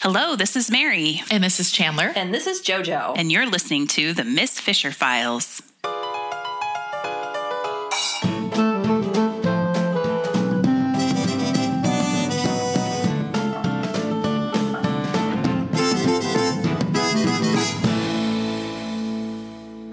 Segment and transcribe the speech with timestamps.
[0.00, 2.12] Hello, this is Mary, And this is Chandler.
[2.14, 3.14] And this is JoJo.
[3.16, 5.60] and you're listening to the Miss Fisher Files.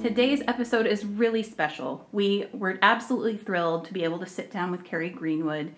[0.01, 2.07] Today's episode is really special.
[2.11, 5.73] We were absolutely thrilled to be able to sit down with Kerry Greenwood,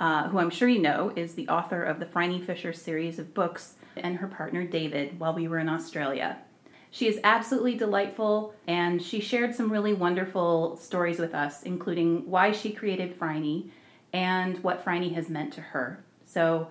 [0.00, 3.34] uh, who I'm sure you know is the author of the Phryne Fisher series of
[3.34, 6.38] books, and her partner David while we were in Australia.
[6.90, 12.50] She is absolutely delightful, and she shared some really wonderful stories with us, including why
[12.50, 13.70] she created Phryne
[14.12, 16.02] and what Phryne has meant to her.
[16.24, 16.68] So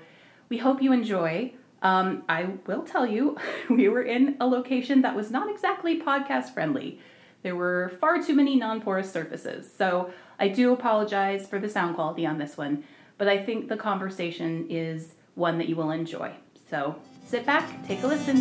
[0.50, 1.53] we hope you enjoy.
[1.81, 3.38] Um, I will tell you,
[3.70, 7.00] we were in a location that was not exactly podcast friendly.
[7.44, 9.72] There were far too many non porous surfaces.
[9.72, 12.84] So I do apologize for the sound quality on this one,
[13.20, 16.32] but I think the conversation is one that you will enjoy.
[16.70, 18.38] So sit back, take a listen.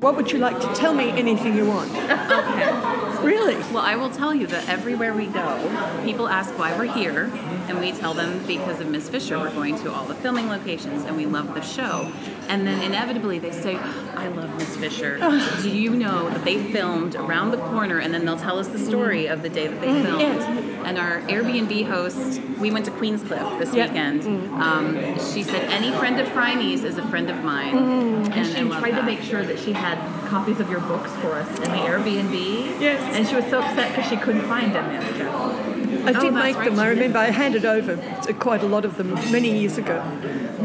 [0.00, 1.10] What would you like to tell me?
[1.10, 1.90] Anything you want.
[3.22, 3.56] Really?
[3.72, 7.30] Well, I will tell you that everywhere we go, people ask why we're here,
[7.68, 11.04] and we tell them because of Miss Fisher, we're going to all the filming locations
[11.04, 12.10] and we love the show.
[12.48, 15.18] And then inevitably they say, I love Miss Fisher.
[15.62, 18.78] Do you know that they filmed around the corner and then they'll tell us the
[18.78, 20.40] story of the day that they mm, filmed?
[20.86, 23.90] And our Airbnb host, we went to Queenscliff this Yep.
[23.90, 24.22] weekend.
[24.22, 24.58] Mm.
[24.60, 24.94] Um,
[25.32, 27.74] she said, Any friend of Phryne's is a friend of mine.
[27.74, 28.24] Mm.
[28.32, 29.00] And, I she love tried that.
[29.00, 29.96] to make sure that she had
[30.28, 32.80] copies of your books for us in the Airbnb.
[32.80, 33.09] Yes.
[33.14, 35.34] And she was so upset because she couldn't find them in the Jeff.
[35.34, 36.78] I oh, did Oh, that's make right, them.
[36.78, 36.90] I did.
[36.90, 40.02] remember I handed over to quite a lot of them many years ago,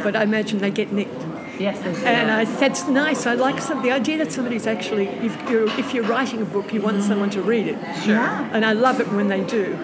[0.03, 1.21] but I imagine they get nicked.
[1.59, 2.03] Yes, they did.
[2.03, 3.25] And I said, it's nice.
[3.25, 6.73] I like some, the idea that somebody's actually, if you're, if you're writing a book,
[6.73, 7.77] you want someone to read it.
[8.05, 8.49] Yeah.
[8.51, 9.77] And I love it when they do.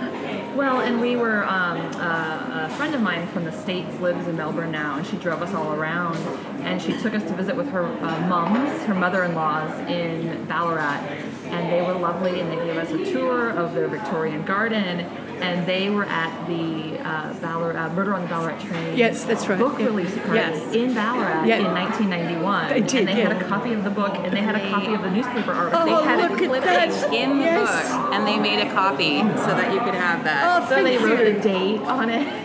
[0.56, 4.36] Well, and we were, um, uh, a friend of mine from the States lives in
[4.36, 6.18] Melbourne now, and she drove us all around.
[6.62, 10.46] And she took us to visit with her uh, mums, her mother in laws in
[10.48, 11.00] Ballarat.
[11.46, 15.08] And they were lovely, and they gave us a tour of their Victorian garden.
[15.42, 19.48] And they were at the uh, Ballarat, uh, Murder on the Ballarat Train Yes, that's
[19.48, 19.58] right.
[19.58, 19.88] book Yeah.
[19.88, 20.74] release party Yes.
[20.76, 21.58] in Ballarat Yeah.
[21.58, 22.70] in 1991.
[22.70, 24.94] They did, and they had a copy of the book, and they had a copy
[24.94, 25.80] of the newspaper article.
[25.82, 27.14] Oh, They had look a at clipping that.
[27.14, 27.92] in the Yes.
[27.92, 30.62] book, and they made a copy so that you could have that.
[30.64, 31.26] Oh, so they wrote you.
[31.36, 32.28] a date on it.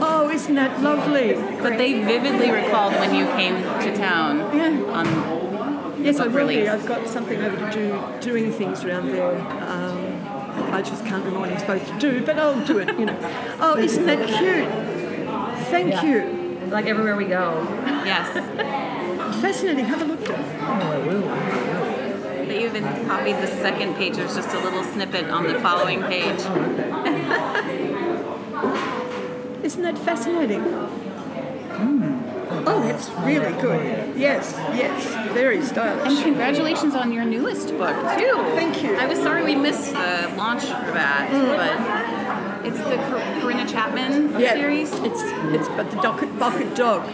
[0.00, 1.36] Oh, isn't that lovely?
[1.60, 4.32] But they vividly recalled when you came to town.
[4.54, 4.92] Yeah.
[4.92, 5.06] On
[6.00, 6.68] Yes, I book will be.
[6.68, 9.34] I've got something over to do, doing things around there.
[9.68, 9.87] Um,
[10.72, 13.16] I just can't remember what I'm supposed to do, but I'll do it, you know.
[13.60, 14.68] Oh, isn't that cute?
[15.68, 16.36] Thank you.
[16.70, 17.62] Like everywhere we go.
[18.04, 18.28] yes,
[19.40, 19.84] Fascinating.
[19.86, 20.40] Have a look Oh, at
[22.40, 22.48] it.
[22.48, 24.16] they even copied the second page.
[24.16, 26.40] There's just a little snippet on the following page.
[26.40, 26.74] Oh,
[29.62, 30.60] isn't that fascinating?
[30.62, 32.17] Hmm.
[32.70, 34.16] Oh, that's really good.
[34.16, 35.32] Yes, yes.
[35.32, 36.12] Very stylish.
[36.12, 38.34] And congratulations on your newest book too.
[38.54, 38.94] Thank you.
[38.94, 41.56] I was sorry we missed the launch for that, mm.
[41.56, 44.92] but it's the Cor- Corinna Chapman Yeah, series.
[44.92, 45.22] It's
[45.56, 47.08] it's about the docket, bucket dog.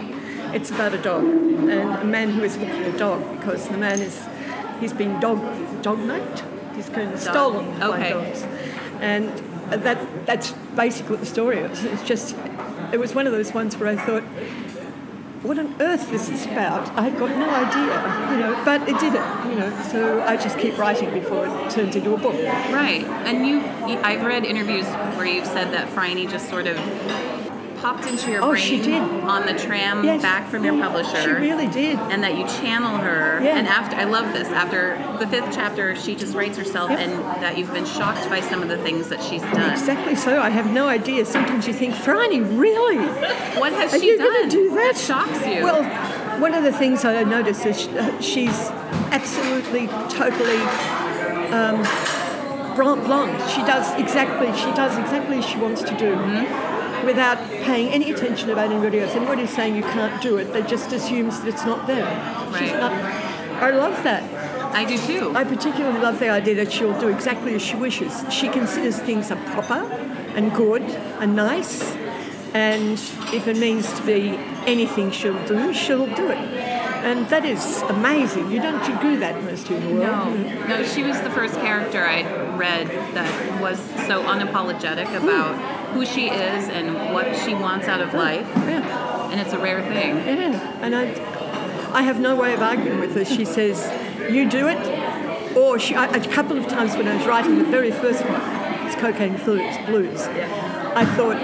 [0.52, 3.78] It's about a dog and a man who is looking at a dog because the
[3.78, 4.26] man is
[4.80, 5.40] he's been dog
[5.82, 6.42] dog night.
[6.74, 8.10] He's been stolen by okay.
[8.10, 8.42] dogs,
[9.00, 9.28] and
[9.70, 11.84] that that's basically what the story is.
[11.84, 12.36] It's just
[12.92, 14.24] it was one of those ones where I thought.
[15.44, 16.88] What on earth this is about?
[16.98, 19.82] I've got no idea, you know, but it did it, you know.
[19.92, 22.32] So I just keep writing before it turns into a book.
[22.72, 23.60] Right, and you,
[24.00, 26.78] I've read interviews where you've said that Phryne just sort of
[27.84, 29.02] popped into your Oh, brain she did.
[29.02, 30.22] on the tram Yes.
[30.22, 31.20] back from your publisher.
[31.20, 31.98] She really did.
[32.12, 33.40] and that you channel her.
[33.42, 33.56] Yeah.
[33.58, 34.48] And after, I love this.
[34.48, 36.98] After the fifth chapter, she just writes herself, Yep.
[37.00, 37.12] and
[37.42, 39.70] that you've been shocked by some of the things that she's done.
[39.72, 40.40] Exactly so.
[40.40, 41.26] I have no idea.
[41.26, 42.96] Sometimes you think, Phryne, really?
[43.60, 44.32] What has Are she you done?
[44.32, 44.96] going to do that?
[44.96, 45.62] shocks you.
[45.62, 45.82] Well,
[46.40, 48.58] one of the things I noticed is uh, she's
[49.12, 50.60] absolutely, totally
[51.52, 51.82] um,
[52.76, 53.38] blonde.
[53.50, 54.46] She does exactly.
[54.58, 56.73] She does exactly as she wants to do, Mm-hmm.
[57.04, 59.12] Without paying any attention about anybody else.
[59.14, 62.04] Anybody's saying you can't do it, they just assumes that it's not them.
[62.52, 62.72] Right.
[62.72, 62.92] not.
[63.62, 64.22] I love that.
[64.74, 65.32] I do too.
[65.36, 68.24] I particularly love the idea that she'll do exactly as she wishes.
[68.32, 69.84] She considers things are proper
[70.34, 71.94] and good and nice,
[72.54, 72.98] and
[73.32, 74.30] if it means to be
[74.66, 76.38] anything she'll do, she'll do it.
[77.04, 78.50] And that is amazing.
[78.50, 80.38] You don't do that most in the world.
[80.38, 86.04] No, no, she was the first character I'd read that was so unapologetic about who
[86.04, 88.46] she is and what she wants out of life.
[88.56, 89.30] Yeah.
[89.30, 90.16] And it's a rare thing.
[90.16, 91.04] Yeah, and I,
[91.98, 93.24] I have no way of arguing with her.
[93.24, 93.78] She says,
[94.32, 97.64] "You do it," or she, I, a couple of times when I was writing the
[97.64, 98.40] very first one,
[98.86, 99.76] It's cocaine blues.
[99.86, 100.20] blues.
[100.96, 101.38] I thought,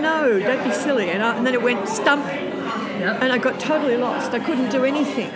[0.00, 1.10] no, don't be silly.
[1.10, 3.22] And, I, and then it went stump, Yep.
[3.22, 4.32] and I got totally lost.
[4.32, 5.30] I couldn't do anything.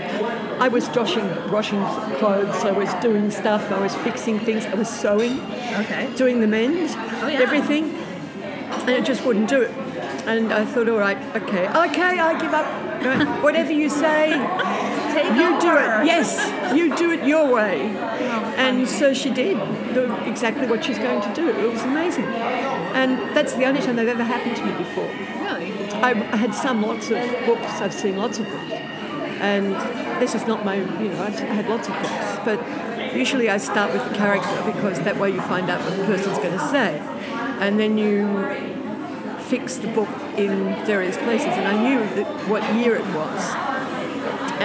[0.61, 1.85] I was washing, washing
[2.19, 2.65] clothes.
[2.65, 3.71] I was doing stuff.
[3.71, 4.65] I was fixing things.
[4.67, 5.41] I was sewing,
[5.83, 6.09] Okay.
[6.17, 6.91] doing the mend,
[7.23, 7.41] Oh, yeah.
[7.41, 7.85] everything,
[8.83, 9.71] and it just wouldn't do it.
[10.27, 13.43] And I thought, all right, okay, okay, I give up.
[13.43, 14.31] Whatever you say,
[15.13, 16.07] Take you do it.
[16.07, 17.95] Yes, you do it your way.
[17.95, 19.59] Oh, and so she did
[20.27, 21.49] exactly what she's going to do.
[21.49, 22.25] It was amazing.
[22.25, 25.05] And that's the only time they've ever happened to me before.
[25.05, 25.73] Really?
[25.93, 27.81] I, I had some lots of books.
[27.81, 28.73] I've seen lots of books,
[29.41, 29.75] and
[30.21, 30.77] this is not my.
[30.77, 35.01] You know, I've had lots of books, but usually I start with the character because
[35.01, 36.99] that way you find out what the person's going to say,
[37.61, 38.72] and then you
[39.53, 40.09] fix the book
[40.39, 41.53] in various places.
[41.59, 43.41] And I knew that what year it was,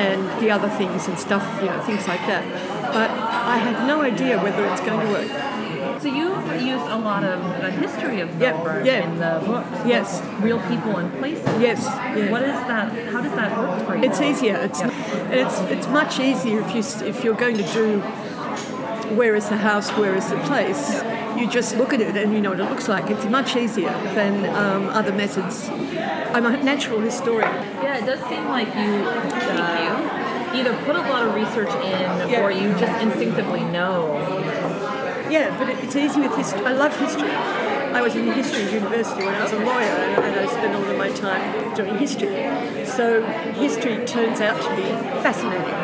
[0.06, 1.44] and the other things and stuff.
[1.62, 2.44] You know, things like that.
[2.98, 3.10] But
[3.56, 5.30] I had no idea whether it's going to work.
[6.02, 9.06] So you've used a lot of the history of Melbourne yeah.
[9.06, 9.78] in the books.
[9.94, 10.22] Yes.
[10.42, 11.46] Real people and places.
[11.60, 11.80] Yes.
[12.32, 12.86] What is that?
[13.12, 14.04] How does that work for you?
[14.08, 14.58] It's easier.
[14.68, 14.82] It's
[15.42, 18.00] it's it's much easier if you if you're going to do
[19.20, 20.84] where is the house, where is the place.
[21.38, 23.10] You just look at it and you know what it looks like.
[23.12, 25.70] It's much easier than um, other methods.
[26.34, 27.54] I'm a natural historian.
[27.84, 32.42] Yeah, it does seem like you, uh, either put a lot of research in Yeah.
[32.44, 34.18] or you just instinctively know.
[35.30, 36.66] Yeah, but it- it's easy with history.
[36.66, 37.30] I love history.
[37.98, 40.76] I was in history at university when I was a lawyer, and and I spent
[40.76, 42.36] all of my time doing history.
[42.86, 43.22] So
[43.66, 44.84] history turns out to be
[45.26, 45.76] fascinating.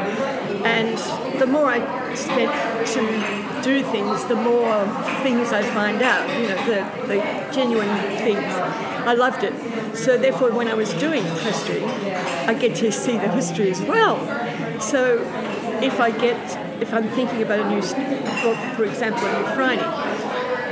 [0.66, 0.98] And
[1.40, 1.80] the more I
[2.16, 2.52] spent
[2.94, 3.02] to
[3.64, 4.86] do things, the more
[5.24, 7.88] things I find out, you know, the, the genuine
[8.18, 8.54] things.
[9.06, 9.54] I loved it.
[9.96, 14.20] So therefore, when I was doing history, I get to see the history as well.
[14.80, 15.22] So
[15.82, 16.38] if I get,
[16.82, 17.82] if I'm thinking about a new
[18.44, 19.80] book, for example, a new Phryne,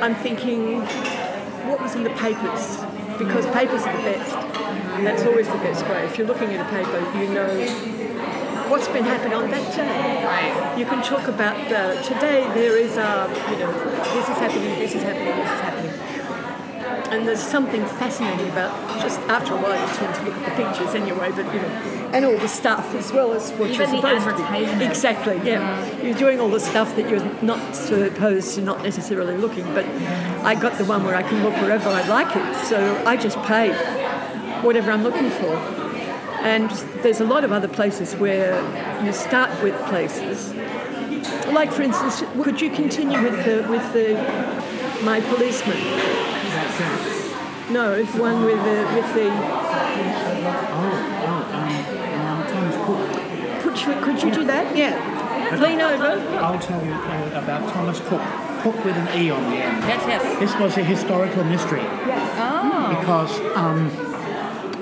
[0.02, 0.82] I'm thinking,
[1.68, 2.78] what was in the papers?
[3.18, 4.36] Because papers are the best.
[4.96, 6.06] And that's always the best way.
[6.06, 8.11] If you're looking at a paper, you know
[8.72, 10.24] what's been happening on that day.
[10.24, 10.80] Right.
[10.80, 13.72] You can talk about the, today there is a, you know,
[14.16, 17.12] this is happening, this is happening, this is happening.
[17.12, 18.72] And there's something fascinating about
[19.02, 21.68] just after a while you tend to look at the pictures anyway, but you know,
[22.14, 24.86] and all the stuff as well as what Even you're supposed to.
[24.86, 25.86] Exactly, yeah.
[25.90, 26.04] Mm.
[26.06, 29.86] You're doing all the stuff that you're not supposed to not necessarily looking, but
[30.46, 33.38] I got the one where I can look wherever I like it, so I just
[33.44, 33.74] pay
[34.62, 35.81] whatever I'm looking for.
[36.44, 36.70] And
[37.04, 38.56] there's a lot of other places where
[39.04, 40.54] you start with places.
[41.54, 44.14] Like, for instance, could you continue with the with the
[45.04, 45.78] my policeman?
[45.78, 47.70] Is that sense?
[47.72, 49.30] No, it's one with the with the.
[50.74, 50.92] Oh,
[51.28, 53.62] oh, um, Thomas Cook.
[53.62, 54.76] Could you could you do that?
[54.76, 55.58] Yeah.
[55.62, 56.18] Lean over.
[56.40, 58.22] I'll tell you uh, about Thomas Cook.
[58.62, 59.84] Cook with an E on the end.
[59.84, 60.40] Yes, yes.
[60.40, 62.38] This was a historical mystery Yes.
[62.40, 62.96] Oh.
[63.00, 63.90] because, um,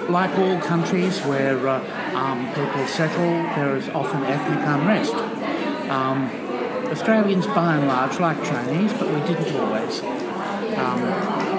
[0.09, 5.13] like all countries where uh, um, people settle, there is often ethnic unrest.
[5.89, 6.29] Um,
[6.91, 10.01] Australians, by and large, like Chinese, but we didn't always.
[10.01, 11.03] Um,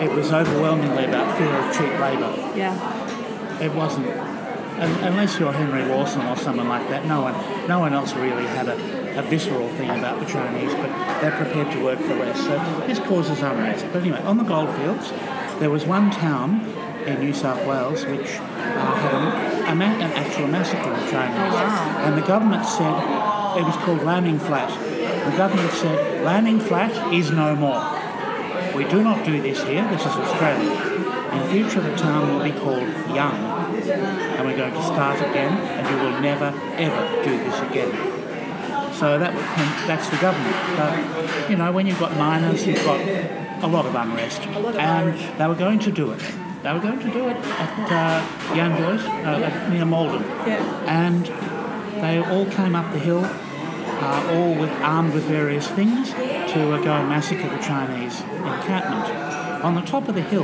[0.03, 2.57] it was overwhelmingly about fear of cheap labour.
[2.57, 3.61] Yeah.
[3.61, 4.09] It wasn't.
[4.09, 7.35] un- Unless you're Henry Lawson or someone like that, no one,
[7.69, 10.89] no one else really had a, a visceral thing about the Chinese, but
[11.21, 12.39] they're prepared to work for less.
[12.41, 13.87] So this causes unrest.
[13.93, 15.11] But anyway, on the goldfields,
[15.61, 16.61] there was one town
[17.07, 21.55] in New South Wales which uh, had a, a ma- an actual massacre of Chinese.
[22.07, 22.95] And the government said,
[23.59, 24.71] it was called Lambing Flat.
[25.31, 27.83] The government said, Lambing Flat is no more.
[28.75, 31.01] We do not do this here, this is Australia.
[31.33, 35.89] In future, the town will be called Young, and we're going to start again, and
[35.89, 37.93] you will never, ever do this again.
[38.95, 39.33] So that
[39.87, 40.57] that's the government.
[40.77, 43.01] But, you know, when you've got miners, you've got
[43.63, 44.47] a lot of unrest.
[44.47, 46.23] lot of and they were going to do it.
[46.63, 50.23] They were going to do it at uh, Young Boys, uh, at- near Maldon.
[50.47, 50.63] Yeah.
[50.87, 51.25] And
[52.03, 56.83] they all came up the hill, uh, all with, armed with various things, to uh,
[56.83, 59.65] go and massacre the Chinese encampment.
[59.65, 60.43] On the top of the hill,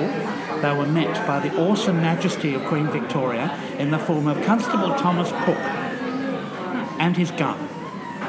[0.63, 4.95] they were met by the awesome majesty of Queen Victoria in the form of Constable
[4.95, 5.59] Thomas Cook
[6.99, 7.59] and his gun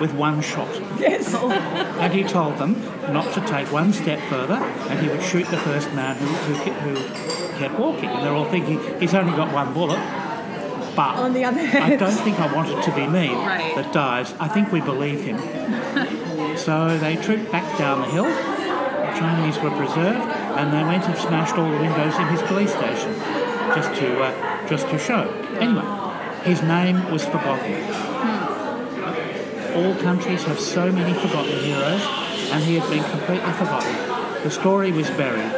[0.02, 0.70] with one shot.
[1.00, 1.34] Yes.
[1.98, 2.80] And he told them
[3.12, 6.72] not to take one step further and he would shoot the first man who, who,
[6.94, 8.10] who kept walking.
[8.10, 10.00] And they're all thinking, he's only got one bullet.
[10.96, 13.76] But On the other I don't think I want it to be me Right.
[13.76, 14.34] that dies.
[14.40, 15.38] I think we believe him.
[16.58, 18.24] so they trooped back down the hill.
[18.26, 20.20] The Chinese were preserved,
[20.58, 23.14] and they went and smashed all the windows in his police station,
[23.76, 25.30] just to uh, just to show.
[25.60, 25.86] Anyway,
[26.44, 27.74] his name was forgotten.
[29.76, 32.02] All countries have so many forgotten heroes,
[32.52, 34.44] and he had been completely forgotten.
[34.44, 35.52] the story was buried.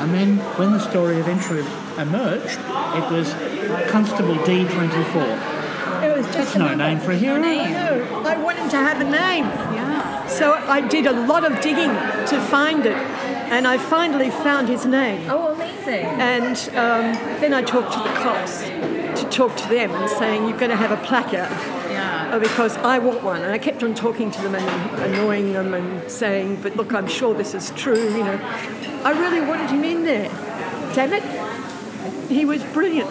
[0.00, 1.60] And then when the story eventually
[1.98, 2.58] emerged,
[2.98, 3.32] it was
[3.90, 6.02] Constable D24.
[6.02, 7.38] It was just That's no another- name for a hero.
[7.38, 9.44] No, I wanted him to have a name.
[9.44, 10.26] Yeah.
[10.26, 11.90] So I did a lot of digging
[12.30, 15.30] to find it, and I finally found his name.
[15.30, 16.06] Oh, amazing.
[16.06, 18.62] And um, then I talked to the cops
[19.20, 21.48] to talk to them saying, You're going to have a placard.
[22.32, 23.42] Uh, Because I want one.
[23.42, 27.06] And I kept on talking to them and annoying them and saying, But look, I'm
[27.06, 28.40] sure this is true, you know.
[29.04, 30.30] I really wanted him in there.
[30.94, 32.30] Damn it.
[32.30, 33.10] He was brilliant.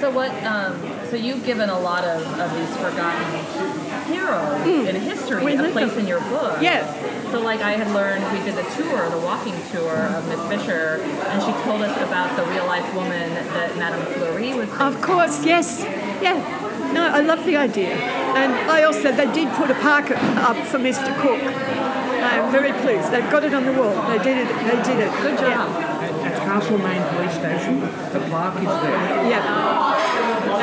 [0.00, 0.30] So what?
[0.42, 0.76] Um,
[1.10, 5.44] so you've given a lot of, of these forgotten heroes in history.
[5.44, 6.00] We a place them.
[6.00, 6.60] in your book.
[6.60, 6.82] Yeah.
[7.30, 11.00] So like I had learned, we did the tour, the walking tour of Miss Fisher,
[11.02, 14.68] and she told us about the real life woman that Madame Fleury was.
[14.80, 15.82] Of course, yes.
[16.20, 16.73] Yeah.
[16.94, 17.94] No, I love the idea.
[18.40, 21.10] And I also, they did put a park up for Mr.
[21.20, 21.42] Cook.
[21.42, 23.12] I'm very pleased.
[23.12, 23.94] They've got it on the wall.
[24.08, 24.48] They did it.
[24.48, 25.12] They did it.
[25.22, 25.68] Good job.
[26.02, 29.28] At, at Castlemaine Police Station, the plaque is there.
[29.30, 29.93] Yeah.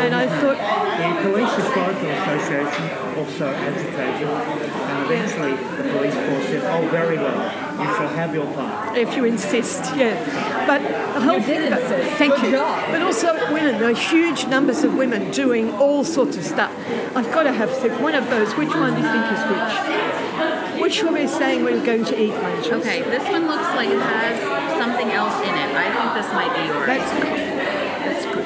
[0.01, 6.63] And I thought, The Police Historical Association also agitated, and eventually the police force said,
[6.73, 7.41] oh, very well,
[7.79, 8.97] you shall have your plaque.
[8.97, 10.65] if you insist, yeah.
[10.65, 10.81] But
[11.13, 12.17] the whole You thing, did but- insist.
[12.17, 12.51] thank Good you.
[12.51, 12.91] job.
[12.91, 16.71] But also women, there are huge numbers of women doing all sorts of stuff.
[17.15, 17.69] I've got to have
[18.01, 18.55] one of those.
[18.55, 20.81] Which one do you think is which?
[20.81, 22.79] Which one we're saying we're going to eat, Rachel?
[22.79, 24.39] Okay, this one looks like it has
[24.79, 25.69] something else in it.
[25.75, 26.87] I think this might be yours.
[26.87, 27.50] That's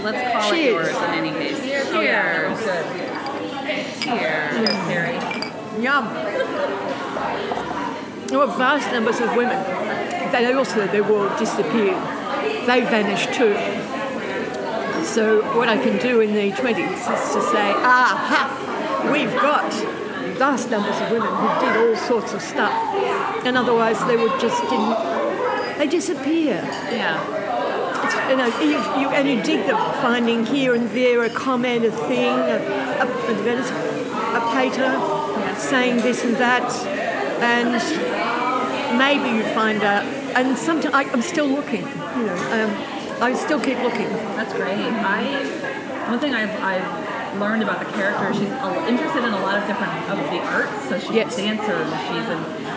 [0.05, 0.87] Let's, call Cheers.
[0.87, 1.59] it yours in any case.
[1.59, 1.87] Cheers.
[1.89, 2.55] Oh, yeah.
[3.65, 4.03] Cheers.
[4.03, 5.15] Cheers, Terry.
[5.81, 6.05] Yum.
[8.27, 9.57] There were vast numbers of women.
[10.31, 11.95] They also they will disappear.
[12.67, 13.55] They vanish too.
[15.03, 19.73] So what I can do in the twenties is to say, aha, we've got
[20.37, 22.73] vast numbers of women who did all sorts of stuff,
[23.43, 25.79] and otherwise they would just didn't.
[25.79, 26.61] They disappear.
[26.91, 27.44] Yeah.
[28.29, 28.71] You know, you,
[29.01, 32.57] you, and you dig the finding here and there a comment, a thing, a,
[33.01, 33.65] a, a,
[34.37, 34.91] a pater
[35.59, 36.71] saying this and that,
[37.41, 37.71] and
[38.97, 40.03] maybe you find out.
[40.35, 44.09] And sometimes I, I'm still looking, you know, um, I still keep looking.
[44.35, 44.75] That's great.
[44.75, 45.43] I
[46.09, 48.51] one thing I've, I've learned about the character, she's
[48.87, 50.89] interested in a lot of different of the arts.
[50.89, 51.37] So she's Yes.
[51.37, 52.27] a dancer, she's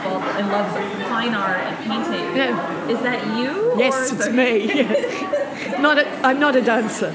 [0.07, 0.73] and loves
[1.09, 2.37] fine art and painting.
[2.37, 2.88] Yeah.
[2.88, 3.75] Is that you?
[3.78, 4.73] Yes, it's that- me.
[4.73, 5.78] yeah.
[5.81, 7.12] Not a, I'm not a dancer.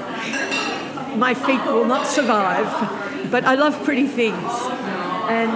[1.16, 2.66] My feet will not survive,
[3.30, 4.52] but I love pretty things.
[5.28, 5.52] And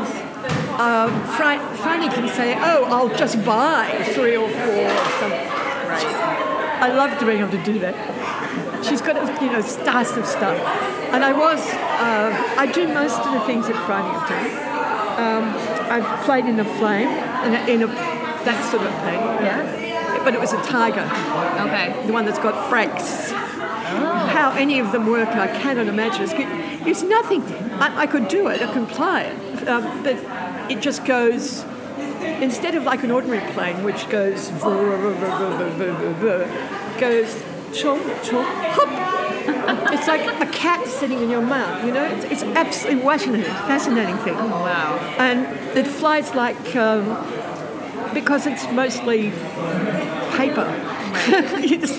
[0.79, 5.49] um, Phryne can say, "Oh, I'll just buy three or four or something."
[5.89, 6.39] Right.
[6.81, 8.85] I love being able to do that.
[8.85, 10.57] She's got, you know, stars of stuff.
[11.13, 14.78] And I was, uh, I do most of the things that Phryne have done.
[15.19, 15.45] Um,
[15.91, 17.87] I've played in a flame, in a, in a
[18.45, 19.21] that sort of thing.
[19.45, 20.23] Yes.
[20.25, 21.03] But it was a tiger
[21.67, 22.07] Okay.
[22.07, 23.33] the one that's got brakes.
[23.33, 26.23] How any of them work, I cannot imagine.
[26.23, 26.33] It's,
[26.87, 27.43] it's nothing.
[27.81, 30.17] I, I could do it, I can play it, um, but
[30.71, 31.65] it just goes.
[32.41, 34.51] Instead of like an ordinary plane, which goes
[37.01, 37.35] goes
[37.73, 39.28] chomp chomp hop.
[39.49, 41.85] It's like a cat sitting in your mouth.
[41.85, 44.99] You know, it's, it's absolutely fascinating, fascinating thing Wow.
[45.19, 47.05] and it flies like um,
[48.15, 49.31] because it's mostly
[50.37, 50.67] paper.
[51.61, 51.93] it's,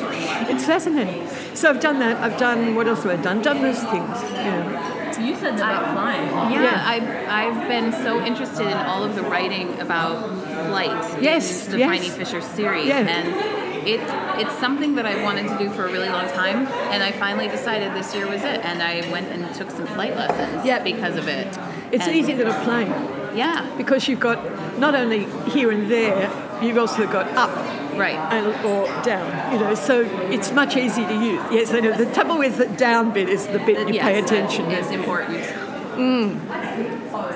[0.49, 1.27] it's fascinating.
[1.55, 2.17] So I've done that.
[2.17, 3.41] I've done what else have I done?
[3.41, 4.21] Done those things.
[4.23, 5.25] You.
[5.27, 6.27] You said about flying.
[6.53, 6.83] Yeah, Yeah.
[6.85, 10.29] I've, I've been so interested in all of the writing about
[10.67, 11.21] flight.
[11.21, 11.87] Yes, in the yes.
[12.07, 12.99] Phryne Fisher series, Yeah.
[12.99, 13.58] and
[13.93, 14.01] it
[14.41, 17.47] it's something that I wanted to do for a really long time, and I finally
[17.47, 20.65] decided this year was it, and I went and took some flight lessons.
[20.65, 20.83] Yeah.
[20.83, 21.47] because of it.
[21.91, 22.93] It's And- easier than a plane
[23.35, 24.39] Yeah, because you've got
[24.79, 26.29] not only here and there,
[26.61, 27.51] you've also got up
[27.97, 28.17] right.
[28.35, 29.53] and or down.
[29.53, 31.41] You know, so it's much easier to use.
[31.51, 31.93] Yes, I know.
[31.95, 34.65] The trouble with the down bit is the bit you yes, pay attention.
[34.69, 34.93] to.
[34.93, 35.43] important.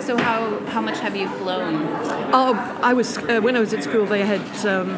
[0.07, 1.75] So how how much have you flown?
[2.33, 4.05] Oh, I was uh, when I was at school.
[4.05, 4.89] They had um,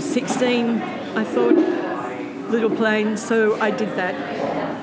[0.00, 0.80] sixteen,
[1.16, 1.54] I thought,
[2.50, 3.16] little plane.
[3.16, 4.14] So I did that.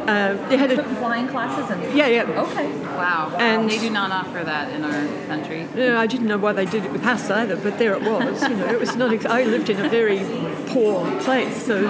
[0.07, 2.21] Uh, they had Took a flying classes and yeah, yeah.
[2.43, 2.71] Okay.
[2.95, 5.67] Wow, And- they do not offer that in our country.
[5.75, 8.41] Know, I didn't know why they did it with us either, but there it was.
[8.41, 9.11] You know, it was not.
[9.13, 10.19] Ex- I lived in a very
[10.67, 11.85] poor place, so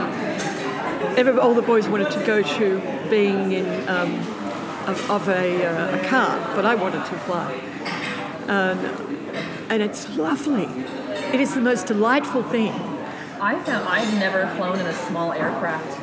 [1.15, 4.15] every, all the boys wanted to go to being in um,
[4.88, 7.51] of, of a, uh, a car, but I wanted to fly,
[8.48, 8.79] and,
[9.72, 10.67] and it's lovely.
[11.34, 12.74] It is the most delightful thing.
[13.39, 16.00] I found I've never flown in a small aircraft,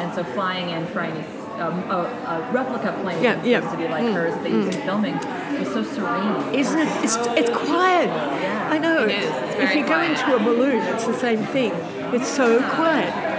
[0.00, 1.26] and so flying in Phryne's
[1.60, 3.60] um, a, a replica plane Yeah, that's yeah.
[3.60, 4.76] supposed to be like mm, hers that they used mm.
[4.76, 5.14] in filming
[5.60, 6.54] was so serene.
[6.54, 7.04] Isn't it?
[7.04, 8.08] It's, it's quiet.
[8.08, 9.04] I know.
[9.04, 9.24] It is.
[9.24, 11.72] It's if very you go into a balloon, it's the same thing.
[12.14, 12.74] It's so uh-huh.
[12.74, 13.30] quiet.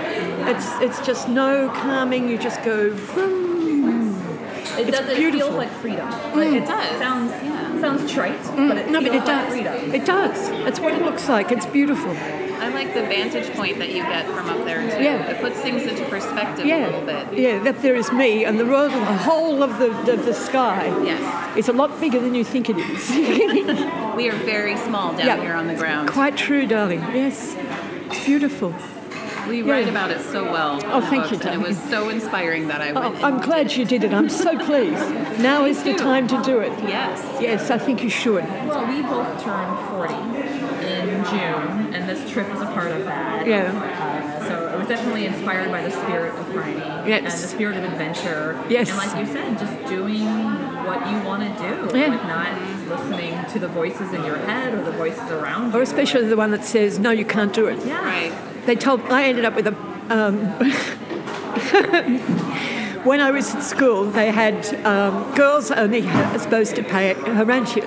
[0.56, 2.30] It's it's just no calming.
[2.30, 2.92] You just go.
[2.92, 4.12] vroom.
[4.78, 5.10] It It's does.
[5.10, 5.48] It beautiful.
[5.48, 6.08] feels like freedom.
[6.08, 6.36] Mm.
[6.36, 7.00] Like it does.
[7.00, 7.82] sounds yeah.
[7.82, 9.54] sounds trite, but it No, feels but it like does.
[9.54, 9.94] freedom.
[9.96, 10.50] It does.
[10.64, 11.52] That's what it looks like.
[11.52, 12.16] It's beautiful.
[12.62, 15.04] I like the vantage point that you get from up there too.
[15.04, 15.32] Yeah.
[15.32, 17.34] It puts things into perspective a little bit.
[17.38, 17.58] yeah.
[17.64, 20.86] That there is me, and the the whole of the the, the sky.
[21.04, 21.58] Yes.
[21.58, 23.10] It's a lot bigger than you think it is.
[24.16, 25.42] We are very small down Yeah.
[25.42, 26.10] here on the ground.
[26.10, 27.00] Quite true, darling.
[27.14, 27.56] Yes,
[28.08, 28.74] it's beautiful.
[29.48, 29.72] We Yeah.
[29.72, 30.80] write about it so well.
[30.86, 33.24] Oh, thank you, books, And it was so inspiring that I Oh, went.
[33.24, 34.14] I'm glad did you did it.
[34.14, 35.10] I'm so pleased.
[35.40, 36.74] Now is the time to do it.
[36.74, 36.90] it.
[36.98, 37.18] Yes.
[37.42, 38.44] Yes, I think you should.
[38.68, 40.14] Well, we both turned 40
[41.26, 43.46] in June, and this trip was a part of that.
[43.48, 43.72] Yeah.
[43.72, 47.34] Uh, so it was definitely inspired by the spirit of Phryne Yes.
[47.36, 48.62] and the spirit of adventure.
[48.70, 48.90] Yes.
[48.90, 50.26] And like you said, just doing
[50.86, 51.98] what you want to do.
[51.98, 52.08] Yeah.
[52.08, 52.52] Like not
[52.90, 55.84] listening to the voices in your head or the voices around Or you.
[55.84, 57.80] especially the one that says, no, you can't do it.
[57.86, 58.04] Yeah.
[58.04, 58.34] Right.
[58.66, 59.76] They told, I ended up with a,
[60.10, 60.38] um,
[63.06, 67.46] when I was at school, they had, um, girls only ha- supposed to pay a
[67.46, 67.82] rancho.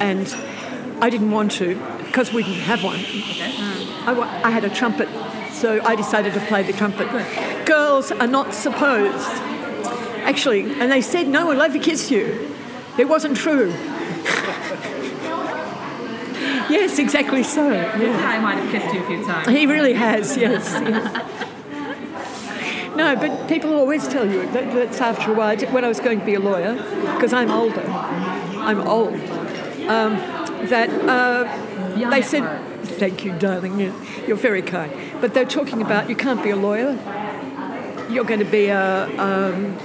[0.00, 0.26] And
[1.02, 1.74] I didn't want to
[2.14, 3.00] because we didn't have one.
[4.06, 5.08] I, I had a trumpet,
[5.50, 7.08] so I decided to play the trumpet.
[7.66, 9.26] Girls are not supposed.
[10.22, 12.54] Actually, and they said, no, we'll ever kiss you.
[12.98, 13.70] It wasn't true.
[16.70, 17.72] yes, exactly so.
[17.72, 17.98] Yeah.
[17.98, 19.48] Guy might have kissed you a few times.
[19.48, 20.72] He really has, yes.
[20.72, 21.40] yes.
[22.94, 25.58] No, but people always tell you that that's after a while.
[25.72, 26.74] When I was going to be a lawyer,
[27.16, 29.14] because I'm older, I'm old,
[29.90, 30.14] um,
[30.68, 31.63] that uh,
[31.96, 32.60] Young they said, heart.
[32.98, 33.94] Thank you, darling, you-
[34.26, 34.92] you're very kind.
[35.20, 36.98] But they're talking about you can't be a lawyer,
[38.10, 39.04] you're going to be a.
[39.18, 39.76] Um,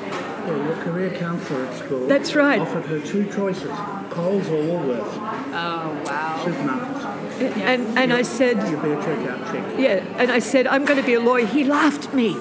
[0.47, 2.59] Yeah, your career counsellor at school That's right.
[2.59, 3.69] offered her two choices,
[4.09, 5.13] Coles or Woolworths,
[5.53, 6.43] Oh wow.
[6.43, 7.57] supermarkets.
[7.57, 9.63] and, and I said, You'll be a checkout chick.
[9.79, 11.45] Yeah, and I said, I'm going to be a lawyer.
[11.45, 12.35] He laughed at me.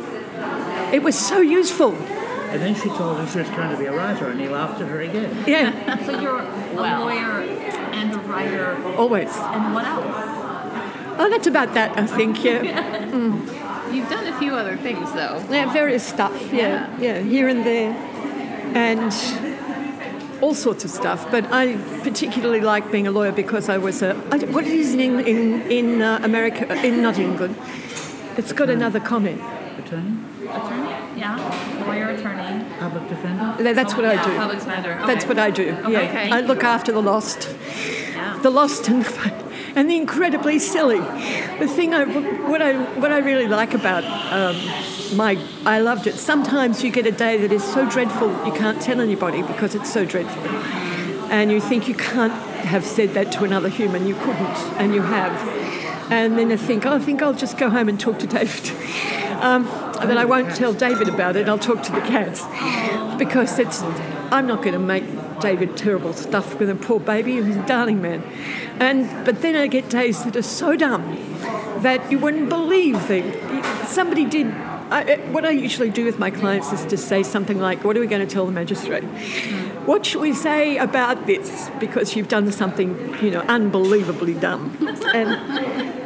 [0.92, 1.92] It was so useful.
[2.50, 4.80] And then she told him she was going to be a writer, and he laughed
[4.80, 5.44] at her again.
[5.46, 7.40] Yeah, So you're a lawyer
[7.92, 9.30] and a writer, always.
[9.36, 10.04] and what else?
[11.20, 13.06] Oh, that's about that, I think, yeah.
[13.92, 15.42] You've done a few other things though.
[15.50, 17.92] Yeah, various stuff, yeah, yeah, here and there.
[18.76, 19.12] And
[20.42, 21.30] all sorts of stuff.
[21.30, 24.10] But I particularly like being a lawyer because I was a.
[24.30, 27.56] I, what it is in, in, in uh, America, in not England,
[28.36, 29.40] it's got another comment.
[29.78, 30.90] Attorney, Attorney?
[31.18, 31.84] Yeah.
[31.86, 32.37] Lawyer, attorney.
[32.88, 33.74] Public defender.
[33.74, 34.36] That's what I do.
[34.36, 35.02] Public defender.
[35.06, 35.64] That's what I do.
[35.64, 36.30] Yeah, Okay.
[36.30, 37.48] I look after the lost,
[38.14, 38.38] Yeah.
[38.42, 39.06] the lost and
[39.76, 41.00] and the incredibly silly.
[41.58, 42.04] The thing I
[42.48, 44.56] what I what I really like about um,
[45.16, 46.14] my I loved it.
[46.14, 49.92] Sometimes you get a day that is so dreadful you can't tell anybody because it's
[49.92, 50.42] so dreadful,
[51.30, 52.32] and you think you can't
[52.64, 54.06] have said that to another human.
[54.06, 55.34] You couldn't, and you have.
[56.10, 58.72] And then I think, oh, I think I'll just go home and talk to David.
[59.38, 59.68] Um,
[60.00, 61.48] and then I won't tell David about it.
[61.48, 62.44] I'll talk to the cats
[63.18, 63.82] because it's.
[64.30, 65.04] I'm not going to make
[65.40, 67.42] David terrible stuff with a poor baby.
[67.42, 68.22] He's a darling man.
[68.78, 71.16] And but then I get days that are so dumb
[71.82, 74.46] that you wouldn't believe that somebody did.
[74.90, 78.00] I, what I usually do with my clients is to say something like, "What are
[78.00, 79.04] we going to tell the magistrate?
[79.84, 81.70] What should we say about this?
[81.78, 84.76] Because you've done something, you know, unbelievably dumb."
[85.14, 85.97] And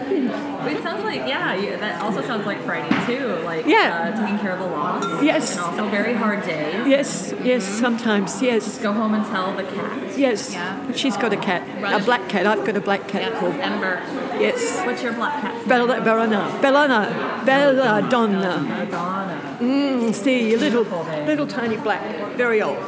[0.67, 3.27] It sounds like, yeah, you, that also sounds like Phryne too.
[3.45, 4.13] Like Yeah.
[4.15, 5.23] uh, taking care of the lost.
[5.23, 5.53] Yes.
[5.57, 6.83] And also very hard day.
[6.89, 8.65] yes, yes, sometimes, yes.
[8.65, 10.19] Just go home and tell the cat.
[10.19, 10.93] Yes, Yeah.
[10.93, 12.47] she's got a cat, a black cat.
[12.47, 13.39] I've got a black cat Yes.
[13.41, 14.01] called Ember.
[14.39, 15.69] yes, What's your black cat?
[15.69, 18.61] Bella, Bellana, Bellana, Belladonna.
[18.69, 19.57] Madonna.
[19.61, 20.85] Mm, see, a little,
[21.27, 22.03] little tiny black,
[22.37, 22.79] very old,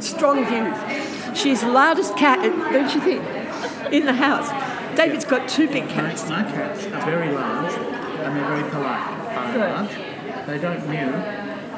[0.00, 0.76] strong views.
[1.38, 2.38] She's the loudest cat,
[2.72, 3.22] don't you think,
[3.92, 4.48] in the house.
[4.96, 6.28] David's got two big cats.
[6.28, 9.34] my cats are very large, and they're very polite.
[9.36, 9.70] By Good.
[9.70, 10.96] large, they don't mew.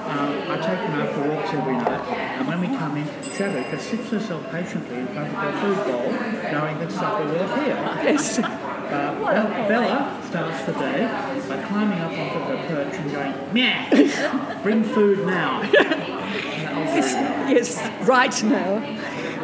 [0.08, 3.78] Uh, I take them out for walks every night, and when we come in, Shabika
[3.78, 6.12] sits herself patiently in front of her food bowl,
[6.52, 7.74] knowing that supper will appear.
[8.04, 11.04] Yes, Uh, Bella, Bella starts the day
[11.46, 15.60] by climbing up onto her perch and going, meow, bring food now.
[15.74, 17.12] yes,
[17.50, 18.78] yes, right now.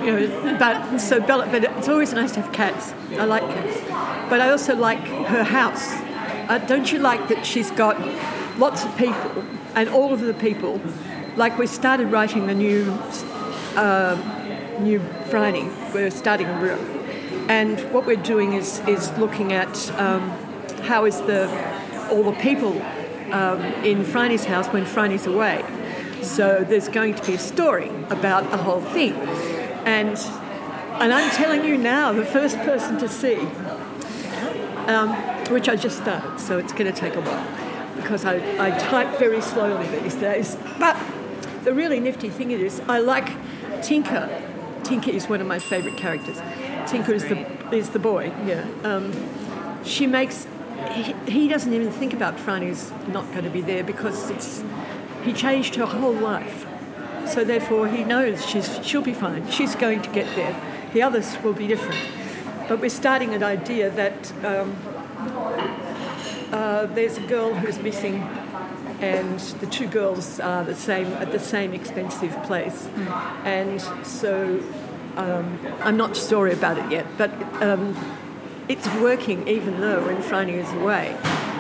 [0.04, 2.92] You know, but so Bella, but it's always nice to have cats.
[3.18, 3.80] I like cats,
[4.28, 5.94] but I also like her house.
[6.48, 7.98] Uh, don't you like that she's got
[8.58, 10.80] lots of people, and all of the people,
[11.36, 12.90] like we started writing the new,
[13.76, 14.16] uh,
[14.80, 15.72] new Phryne.
[15.94, 16.84] We're starting a room,
[17.48, 20.30] and what we're doing is is looking at um,
[20.82, 21.48] how is the
[22.10, 22.80] all the people
[23.32, 25.64] um, in Phryne's house when Phryne's away.
[26.22, 29.14] So there's going to be a story about the whole thing.
[29.84, 30.18] And
[31.00, 33.36] and I'm telling you now, the first person to see,
[34.86, 35.10] um,
[35.50, 37.46] which I just started, so it's going to take a while
[37.96, 40.56] because I, I type very slowly these days.
[40.78, 40.96] But
[41.64, 43.30] the really nifty thing is, I like
[43.82, 44.28] Tinker.
[44.84, 46.40] Tinker is one of my favourite characters.
[46.86, 48.32] Tinker is the is the boy.
[48.44, 48.66] Yeah.
[48.84, 49.12] Um,
[49.84, 50.46] she makes.
[50.92, 54.62] He, he doesn't even think about Phryne's not going to be there because it's
[55.24, 56.63] he changed her whole life.
[57.26, 59.50] So therefore, he knows she's she'll be fine.
[59.50, 60.54] She's going to get there.
[60.92, 62.00] The others will be different.
[62.68, 64.76] But we're starting an idea that um,
[66.52, 68.22] uh, there's a girl who's missing,
[69.00, 72.88] and the two girls are the same at the same expensive place,
[73.44, 74.62] and so
[75.16, 77.30] um, I'm not sorry about it yet, but
[77.62, 77.96] um,
[78.68, 81.16] it's working even though when Phryne is away.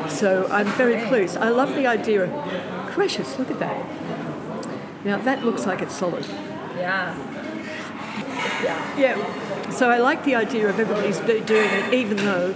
[0.08, 1.36] So I'm very pleased.
[1.36, 3.38] I love the idea of gracious.
[3.38, 4.03] Look at that.
[5.04, 6.26] Now that looks like it's solid.
[6.76, 7.14] Yeah.
[8.62, 8.98] Yeah.
[8.98, 9.70] Yeah.
[9.70, 12.52] So I like the idea of everybody's doing it, even though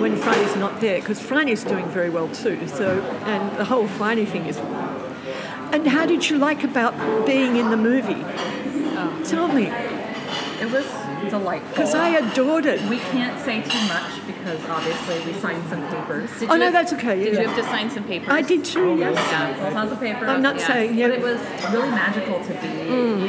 [0.00, 2.66] when Phryne's not there, because Phryne's doing very well too.
[2.68, 4.58] So and the whole Phryne thing is.
[5.72, 8.22] And how did you like about being in the movie?
[8.94, 9.22] Oh.
[9.24, 10.86] Tell me, It was
[11.30, 11.68] delightful.
[11.70, 12.80] because I adored it.
[12.88, 16.30] We can't say too much because obviously we signed some papers.
[16.38, 17.16] Did Oh no, have- that's okay.
[17.24, 17.40] Did yeah.
[17.40, 18.28] you have to sign some papers?
[18.30, 18.96] I did too.
[18.96, 19.14] Yes.
[19.14, 19.70] Yeah.
[19.70, 20.28] Tons of papers.
[20.28, 20.66] I'm not Yeah.
[20.66, 21.08] saying yeah.
[21.08, 21.40] But it was
[21.72, 23.26] really magical to be in,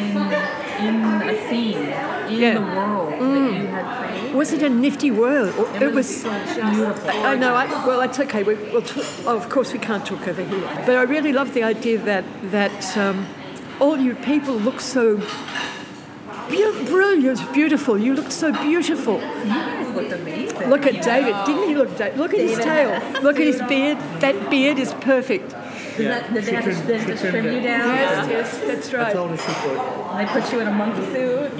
[0.87, 2.53] in a scene, in Yeah.
[2.55, 4.35] the world that you had created.
[4.35, 5.53] Was it a nifty world?
[5.57, 6.23] Or- It, was.
[6.23, 7.09] beautiful.
[7.11, 7.53] I know.
[7.55, 8.43] I, well, it's okay.
[8.43, 10.83] We, we'll t- oh, of course, we can't talk over here.
[10.85, 13.27] But I really love the idea that that um,
[13.79, 15.21] all you people look so
[16.49, 17.97] beau- brilliant, beautiful.
[17.97, 19.19] You looked so beautiful.
[19.21, 20.69] You looked amazing.
[20.69, 21.35] Look at David.
[21.45, 21.97] Didn't he look?
[21.97, 22.91] Da- look at his tail.
[23.21, 23.97] Look at his beard.
[24.21, 25.55] That beard is perfect.
[25.97, 27.87] Did, that, did they have to, trimmed- did she trim you down?
[27.95, 29.13] Yes, yes, that's I right.
[29.13, 29.79] told her she would.
[30.17, 31.59] They put you in a monkey suit.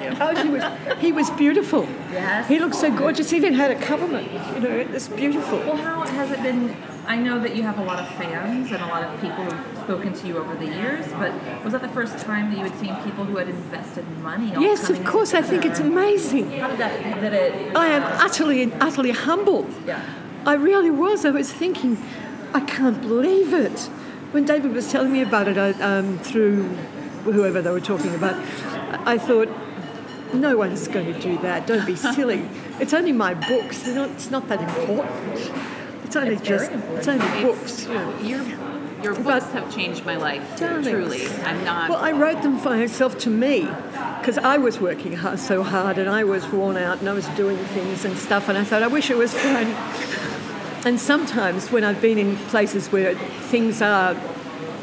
[0.00, 0.16] yep.
[0.20, 0.98] Oh, he was.
[1.00, 1.86] He was beautiful.
[2.10, 2.48] Yes.
[2.48, 3.28] He looked so gorgeous.
[3.30, 4.32] He even had a coverment.
[4.32, 5.58] You know, it's beautiful.
[5.58, 6.74] Well, how has it been?
[7.06, 9.78] I know that you have a lot of fans and a lot of people who've
[9.84, 12.78] spoken to you over the years, but was that the first time that you had
[12.78, 14.50] seen people who had invested money?
[14.58, 15.34] Yes, of course.
[15.34, 16.50] I think it's amazing.
[16.58, 17.20] How did that?
[17.20, 17.76] Did it?
[17.76, 19.70] I am utterly, utterly humbled.
[19.86, 20.02] Yeah.
[20.46, 21.24] I really was.
[21.24, 21.98] I was thinking,
[22.52, 23.78] I can't believe it.
[24.32, 26.64] When David was telling me about it I, um, through
[27.24, 28.34] whoever they were talking about,
[29.06, 29.48] I thought,
[30.32, 31.66] no one's going to do that.
[31.66, 32.48] Don't be silly.
[32.80, 33.86] It's only my books.
[33.86, 35.50] Not, it's not that important.
[36.04, 37.86] It's only just, it's only books.
[38.22, 38.42] Your
[39.02, 40.42] your But- books have changed my life.
[40.58, 40.88] Darlings.
[40.88, 41.90] Truly, I'm not.
[41.90, 43.68] Well, I wrote them for myself to me
[44.20, 47.26] because I was working hard, so hard and I was worn out and I was
[47.28, 48.48] doing things and stuff.
[48.48, 49.66] And I thought, I wish it was fun.
[50.86, 54.14] And sometimes when I've been in places where things are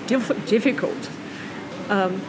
[0.06, 1.10] diff- difficult,
[1.90, 2.22] um,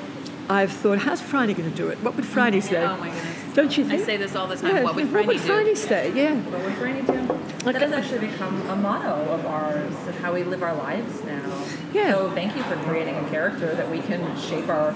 [0.49, 1.99] I've thought, how's Phryne going to do it?
[2.03, 2.83] What would Phryne say?
[2.85, 3.55] oh my goodness.
[3.55, 4.01] Don't you think?
[4.03, 4.77] I say this all the time.
[4.77, 5.43] Yeah, what would what Phryne would do?
[5.43, 6.13] Phryne say?
[6.15, 6.35] Yeah.
[6.37, 7.39] What would Phryne do?
[7.65, 11.65] That has actually become a motto of ours of how we live our lives now.
[11.93, 12.13] Yeah.
[12.13, 14.95] So thank you for creating a character that we can shape our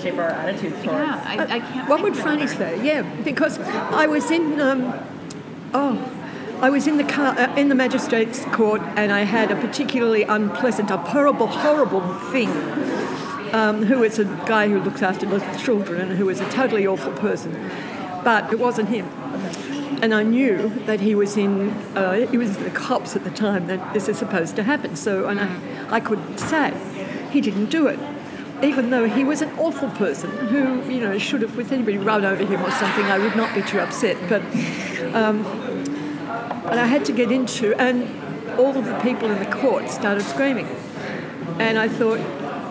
[0.00, 0.86] shape our attitudes towards.
[0.86, 1.88] Yeah, I, I can't.
[1.88, 2.84] What would of Phryne say?
[2.84, 4.94] Yeah, because I was in, um,
[5.74, 9.56] oh, I was in the car uh, in the magistrate's court, and I had a
[9.56, 12.50] particularly unpleasant, a horrible, horrible thing.
[13.52, 16.86] Um, who was a guy who looks after little children and who is a totally
[16.86, 17.52] awful person,
[18.22, 19.10] but it wasn't him.
[20.00, 23.30] And I knew that he was in, uh, he was in the cops at the
[23.30, 24.94] time that this is supposed to happen.
[24.96, 26.72] So, and I, I could say
[27.30, 27.98] he didn't do it
[28.62, 32.24] even though he was an awful person who, you know, should have, with anybody run
[32.24, 34.16] over him or something, I would not be too upset.
[34.28, 34.42] But,
[35.14, 35.46] um,
[36.66, 38.08] and I had to get into, and
[38.58, 40.66] all of the people in the court started screaming.
[41.58, 42.18] And I thought,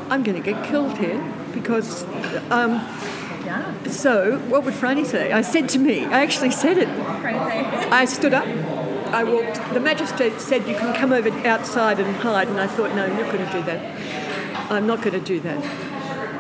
[0.10, 1.22] I'm going to get killed here
[1.54, 2.04] because,
[2.52, 2.86] um,
[3.88, 5.32] So what would Phryne say?
[5.32, 6.89] I said to me, I actually said it.
[6.89, 8.48] I stood up.
[9.13, 9.74] I walked.
[9.74, 13.15] The magistrate said you can come over outside and hide, and I thought, no, I'm
[13.15, 14.72] not going to do that.
[14.72, 15.63] I'm not going to do that.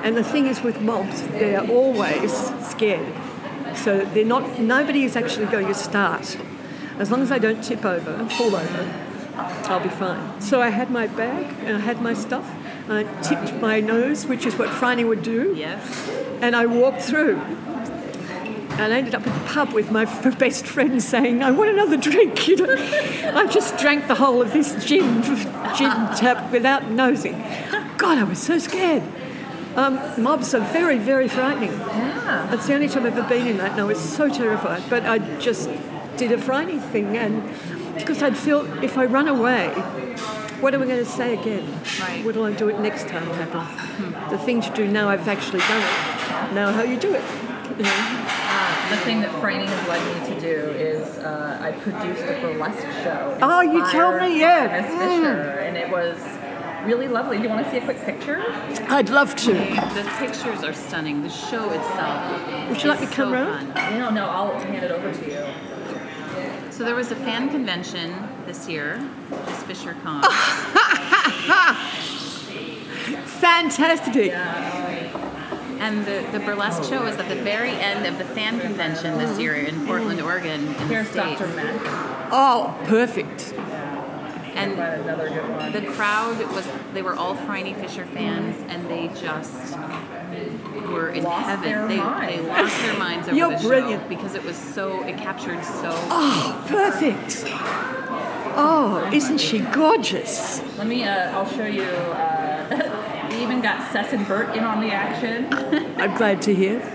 [0.03, 2.33] And the thing is with mobs, they're always
[2.65, 3.13] scared.
[3.75, 4.59] So they're not.
[4.59, 6.37] Nobody is actually going to start.
[6.99, 8.93] As long as I don't tip over and fall over,
[9.65, 10.41] I'll be fine.
[10.41, 12.53] So I had my bag and I had my stuff.
[12.89, 16.09] I tipped my nose, which is what Phryne would do Yes.
[16.41, 17.35] and I walked through.
[18.79, 21.71] And I ended up at the pub with my f- best friend saying, I want
[21.71, 22.47] another drink.
[22.47, 22.75] You know,
[23.35, 25.23] I just drank the whole of this gin,
[25.75, 27.33] gin tap without nosing.
[27.97, 29.03] God, I was so scared.
[29.75, 31.71] Um, mobs are very, very frightening.
[31.71, 32.53] yeah.
[32.53, 34.83] It's the only time I've ever been in that, and I was so terrified.
[34.89, 35.69] But I just
[36.17, 37.43] did a frightening thing, and
[37.95, 39.67] because I'd feel if I run away,
[40.61, 41.65] what am I going to say again?
[41.99, 42.25] Right.
[42.25, 44.31] What will I do it next time happens?
[44.31, 46.53] The thing to do now, I've actually done it.
[46.53, 47.23] Now, how you do it?
[47.77, 48.25] You know?
[48.49, 52.39] Uh, the thing that Phryne has led me to do is uh, I produced a
[52.41, 53.37] burlesque show.
[53.41, 54.67] Oh, you told me, yeah.
[54.67, 56.17] by Miss Fisher, and it was
[56.85, 57.37] really lovely.
[57.37, 58.43] Do you want to see a quick picture?
[58.89, 59.53] I'd love to.
[59.53, 61.21] The pictures are stunning.
[61.21, 62.69] The show itself.
[62.69, 63.73] Would you like is me to come so round?
[63.73, 63.99] fun.
[63.99, 66.71] No, no, I'll hand it over to you.
[66.71, 68.97] So there was a fan convention this year,
[69.29, 70.23] Miss Fisher Con.
[73.25, 74.31] Fantastic.
[75.79, 79.37] And the, the burlesque show was at the very end of the fan convention this
[79.39, 81.39] year in Portland, Oregon, in the Here's States.
[81.39, 81.53] Dr.
[81.55, 81.81] Mac.
[82.31, 83.53] Oh, perfect.
[84.55, 85.71] And But another good one.
[85.71, 89.77] the crowd was, they were all Phryne Fisher fans, and they just
[90.91, 91.63] were in Lost heaven.
[91.69, 92.35] their they, minds.
[92.41, 94.09] they lost their minds over You're the show brilliant.
[94.09, 95.91] because it was so, it captured so.
[96.09, 97.43] Oh, perfect.
[98.59, 100.61] Oh, isn't she gorgeous?
[100.77, 101.83] Let me, uh, I'll show you.
[101.83, 105.47] Uh, we even got Cec and Bert in on the action.
[105.97, 106.79] I'm glad to hear.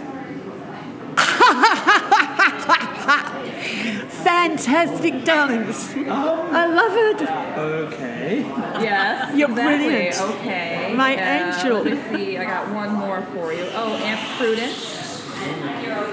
[4.23, 5.93] Fantastic, darlings.
[5.97, 7.23] I love it.
[7.59, 8.41] Okay.
[8.83, 9.87] Yes, You're exactly.
[9.87, 10.21] brilliant.
[10.21, 10.95] Okay.
[10.97, 11.83] My uh, angel.
[11.83, 12.39] Let me see.
[12.39, 13.65] I got one more for you.
[13.75, 14.99] Oh, Aunt Prudence.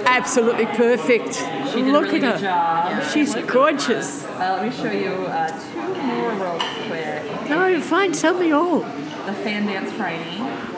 [0.06, 1.40] Absolutely perfect.
[1.72, 2.40] She did Look a really at good her.
[2.40, 3.04] job.
[3.12, 4.26] She's gorgeous.
[4.26, 7.50] Uh, let me show you uh, two more real quick.
[7.50, 8.80] No, you're fine, tell me all.
[8.80, 10.20] The fan dance Phryne.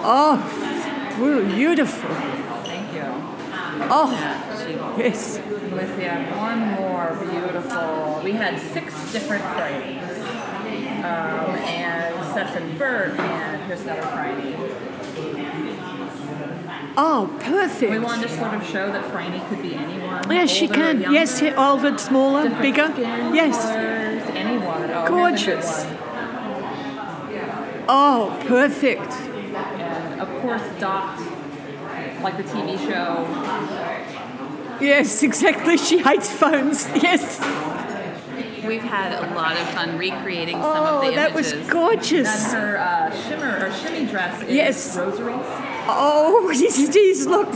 [0.03, 0.37] Oh,
[1.55, 2.09] beautiful.
[2.65, 3.03] Thank you.
[3.89, 4.11] Oh,
[4.65, 5.37] She, yes.
[5.37, 6.07] Let me see.
[6.07, 8.21] I have one more beautiful.
[8.23, 10.17] We had six different Phrynes.
[11.01, 14.90] Um, and Cec and Bert, and here's another Phryne.
[16.97, 17.91] Oh, perfect.
[17.91, 20.29] We wanted to sort of show that Phryne could be anyone.
[20.29, 20.99] Yes, she can.
[21.01, 22.89] younger, Yes, yeah, older, smaller, bigger.
[22.91, 23.61] skin Yes.
[23.61, 24.67] colors, anyone.
[24.67, 25.85] Oh, here's a good Gorgeous.
[27.87, 29.11] Oh, perfect.
[29.11, 31.17] And of course, Dot,
[32.21, 33.27] like the TV show.
[34.79, 35.77] Yes, exactly.
[35.77, 36.87] She hates phones.
[36.95, 37.39] Yes.
[38.65, 41.13] we've had a lot of fun recreating some of the images.
[41.13, 42.51] Oh, that was gorgeous.
[42.51, 44.97] Then her uh, shimmer or shimmy dress is Yes.
[44.97, 45.45] rosaries.
[45.87, 47.25] Oh, yes, it is.
[47.27, 47.55] Look.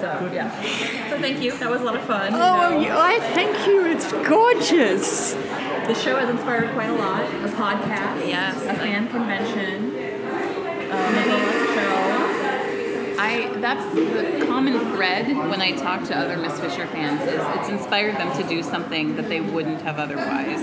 [0.00, 0.50] So yeah.
[1.10, 1.56] So thank you.
[1.58, 2.32] That was a lot of fun.
[2.32, 2.80] you Oh, know.
[2.80, 3.86] you- I thank you.
[3.86, 5.32] It's gorgeous.
[5.32, 7.22] The show has inspired quite a lot.
[7.22, 8.26] A podcast.
[8.28, 8.56] Yes.
[8.64, 9.86] A fan convention.
[10.90, 13.16] Um, a show.
[13.16, 17.68] I that's the common thread when I talk to other Miss Fisher fans is it's
[17.70, 20.60] inspired them to do something that they wouldn't have otherwise.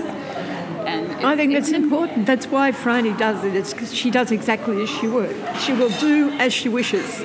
[0.92, 2.26] And I think that's important.
[2.26, 3.54] That's why Phryne does it.
[3.54, 5.36] It's because she does exactly as she would.
[5.58, 7.24] She will do as she wishes.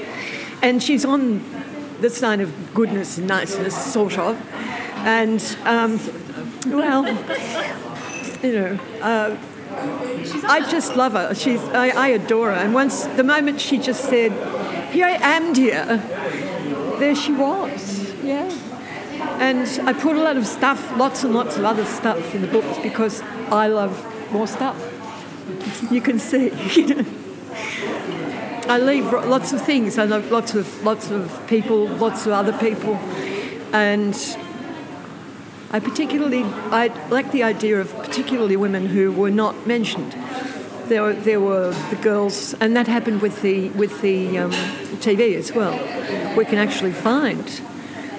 [0.61, 1.43] And she's on
[1.99, 4.39] the side of goodness and niceness, sort of.
[5.05, 5.99] And, um,
[6.67, 7.05] well,
[8.43, 9.37] you know, uh,
[10.47, 11.35] I just love her.
[11.35, 12.57] She's, I, I adore her.
[12.57, 14.31] And once, the moment she just said,
[14.91, 15.97] Here I am, dear,
[16.99, 18.13] there she was.
[18.23, 18.49] Yeah.
[19.39, 22.47] And I put a lot of stuff, lots and lots of other stuff in the
[22.47, 23.21] books because
[23.51, 24.77] I love more stuff.
[25.91, 26.49] You can see.
[26.49, 27.05] Know.
[28.69, 29.97] I leave lots of things.
[29.97, 32.95] I love lots of lots of people, lots of other people,
[33.71, 34.13] and
[35.71, 40.11] I particularly I like the idea of particularly women who were not mentioned.
[40.89, 44.51] There were, there were the girls, and that happened with the with the um,
[44.99, 45.75] TV as well.
[46.35, 47.61] We can actually find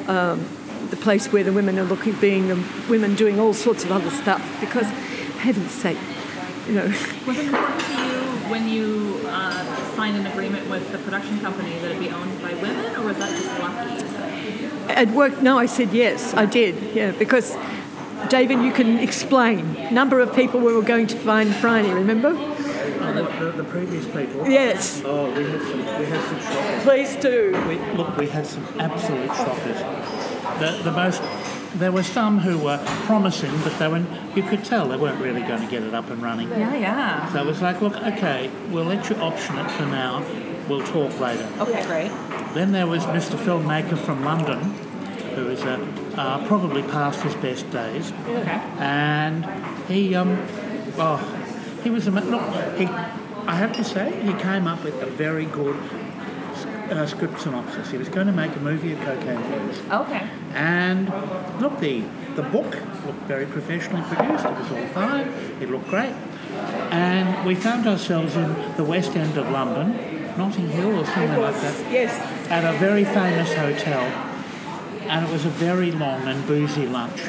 [0.06, 0.46] um,
[0.90, 4.10] the place where the women are looking, being the women doing all sorts of other
[4.10, 4.42] stuff.
[4.60, 4.86] Because,
[5.38, 5.98] heaven's sake,
[6.66, 6.86] you know,
[7.26, 8.18] Was it important to you
[8.50, 9.64] when you uh,
[9.96, 13.16] signed an agreement with the production company that it be owned by women, or was
[13.18, 14.04] that just lucky?
[14.92, 15.40] at work.
[15.42, 16.94] No, I said yes, I did.
[16.94, 17.56] Yeah, because.
[18.28, 19.94] David, you can explain.
[19.94, 22.32] Number of people we were going to find Friday, remember?
[22.32, 24.46] The, the previous people.
[24.50, 25.78] Yes, Oh, we had some.
[25.78, 26.82] We had some shockers.
[26.82, 27.64] please do.
[27.68, 29.78] We, look, we had some absolute shockers.
[30.60, 31.22] The, the most.
[31.74, 34.04] There were some who were promising, but they were.
[34.34, 36.48] You could tell they weren't really going to get it up and running.
[36.50, 37.32] Yeah, yeah.
[37.32, 40.24] So it was like, look, okay, we'll let you option it for now.
[40.68, 41.48] We'll talk later.
[41.60, 42.10] Okay, great.
[42.54, 43.36] Then there was Mr.
[43.36, 44.60] Filmmaker from London,
[45.34, 45.78] who is uh,
[46.16, 48.60] uh, probably past his best days, Okay.
[48.78, 49.44] and
[49.88, 50.38] he, um,
[50.98, 51.16] oh,
[51.84, 52.76] he was a ma- look.
[52.78, 55.76] He, I have to say, he came up with a very good
[56.90, 57.90] uh, script synopsis.
[57.90, 60.26] He was going to make a movie of Cocaine Blues, Okay.
[60.54, 61.08] And
[61.60, 62.02] look, the
[62.36, 64.44] the book looked very professionally produced.
[64.44, 65.28] It was all fine.
[65.60, 66.14] It looked great,
[66.90, 69.96] and we found ourselves in the West End of London,
[70.36, 72.12] Notting Hill or somewhere like that Yes.
[72.50, 74.02] at a very famous hotel,
[75.08, 77.22] and it was a very long and boozy lunch.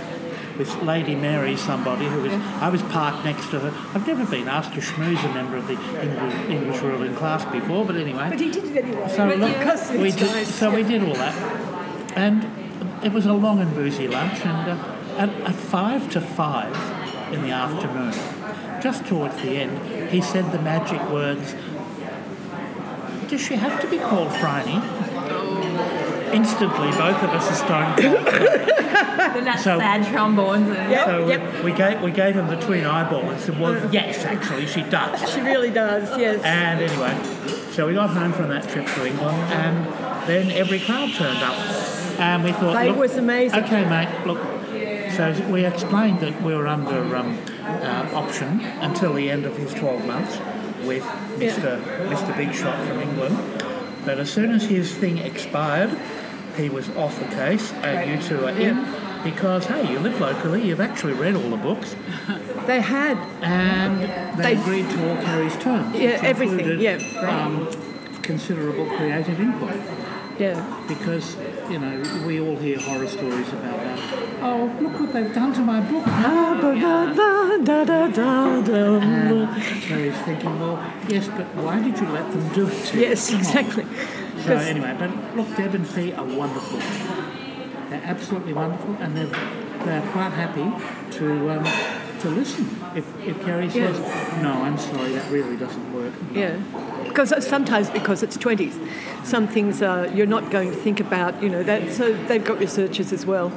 [0.60, 2.34] with Lady Mary, somebody who was.
[2.60, 3.71] I was parked next to her.
[3.95, 7.86] I've never been asked to schmooze a member of the English, English ruling class before,
[7.86, 8.27] but anyway.
[8.29, 9.08] But he did it anyway.
[9.08, 11.34] So look, we did, so we did all that,
[12.17, 12.43] and
[13.04, 14.40] it was a long and boozy lunch.
[14.46, 16.74] And uh, at, at five to five
[17.34, 18.14] in the afternoon,
[18.82, 21.56] just towards the end, he said the magic words.
[23.28, 24.82] Does she have to be called Phryne?
[26.34, 28.26] Instantly, both of us are stone cold.
[29.30, 31.64] Then So- sad trombones Yep, So yep.
[31.64, 35.32] we gave we gave him the twin eyeball and said, "Well, yes, actually, she does."
[35.32, 36.42] She really does, yes.
[36.44, 37.16] And anyway,
[37.72, 39.86] so we got home from that trip to England, and
[40.28, 41.56] then every crowd turned up,
[42.19, 43.63] and we thought, It was amazing.
[43.63, 44.39] Okay, mate, look.
[45.15, 49.73] So we explained that we were under um, uh, option until the end of his
[49.73, 50.38] 12 months
[50.86, 51.03] with
[51.38, 51.82] Mr.
[52.08, 52.38] Mr.
[52.38, 53.38] Big Shot from England.
[54.05, 55.89] But as soon as his thing expired,
[56.55, 58.86] he was off the case, and you two are in.
[59.23, 61.93] Because hey, you live locally, you've actually read all the books,
[62.67, 63.17] They had.
[63.41, 64.01] and
[64.39, 65.93] they, They- agreed to all Kerry's terms.
[65.97, 66.95] Yeah, everything, yeah.
[67.27, 67.67] Um,
[68.21, 69.75] considerable creative input
[70.39, 70.86] Yeah.
[70.88, 71.36] because
[71.69, 73.99] you know we all hear horror stories about that.
[74.41, 76.06] Oh, look what they've done to my book!
[76.06, 78.99] Da, da.
[78.99, 82.86] And Kerry's thinking, well, yes, but why did you let them do it?
[82.88, 82.99] to?
[82.99, 83.45] Yes, Come on.
[83.45, 83.86] exactly.
[84.45, 86.80] So anyway, but look, Deb and Fee are wonderful.
[87.89, 89.25] They're absolutely wonderful, and they're
[89.86, 90.67] they're quite happy
[91.17, 91.65] to um,
[92.21, 92.65] to listen.
[92.95, 93.99] If, if Carrie says,
[94.41, 96.13] no, I'm sorry, that really doesn't work.
[96.34, 96.58] Yeah,
[97.19, 98.79] because sometimes because it's twenties,
[99.25, 101.43] some things uh, you're not going to think about.
[101.43, 101.91] You know that.
[101.91, 103.51] So they've got researchers as well,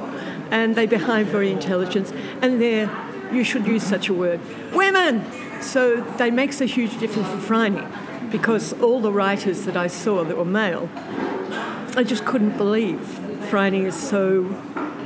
[0.51, 2.91] and they behave very intelligent, and they're
[3.31, 4.41] you should use such a word,
[4.73, 5.23] women.
[5.61, 7.87] So they makes a huge difference for Phryne,
[8.31, 10.89] because all the writers that I saw that were male,
[11.95, 12.99] I just couldn't believe
[13.49, 14.43] Phryne is so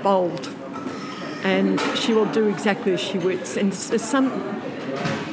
[0.01, 0.49] bold,
[1.43, 3.55] and she will do exactly as she wishes.
[3.55, 4.31] And some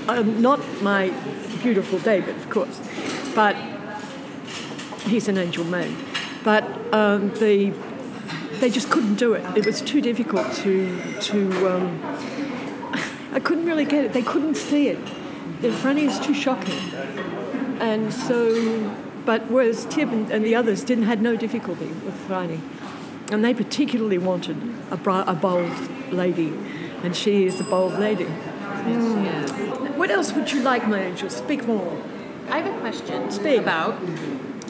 [0.08, 1.10] um, not my
[1.62, 2.78] beautiful David, of course,
[3.34, 3.56] but
[5.06, 5.96] he's an angel man.
[6.42, 7.72] But um, the
[8.60, 9.44] they just couldn't do it.
[9.56, 11.74] It was too difficult to to.
[11.74, 12.00] Um,
[13.32, 14.12] I couldn't really get it.
[14.12, 14.98] They couldn't see it.
[15.60, 16.78] The Phryne is too shocking,
[17.80, 18.94] and so.
[19.24, 22.60] But whereas Tib and, and the others didn't had no difficulty with Phryne,
[23.30, 24.56] and they particularly wanted
[24.90, 25.72] a, bri- a bold
[26.12, 26.52] lady,
[27.02, 28.26] and she is a bold lady.
[29.96, 31.30] What else would you like, my angel?
[31.30, 32.02] Speak more.
[32.50, 33.60] I have a question Speak.
[33.60, 33.98] about.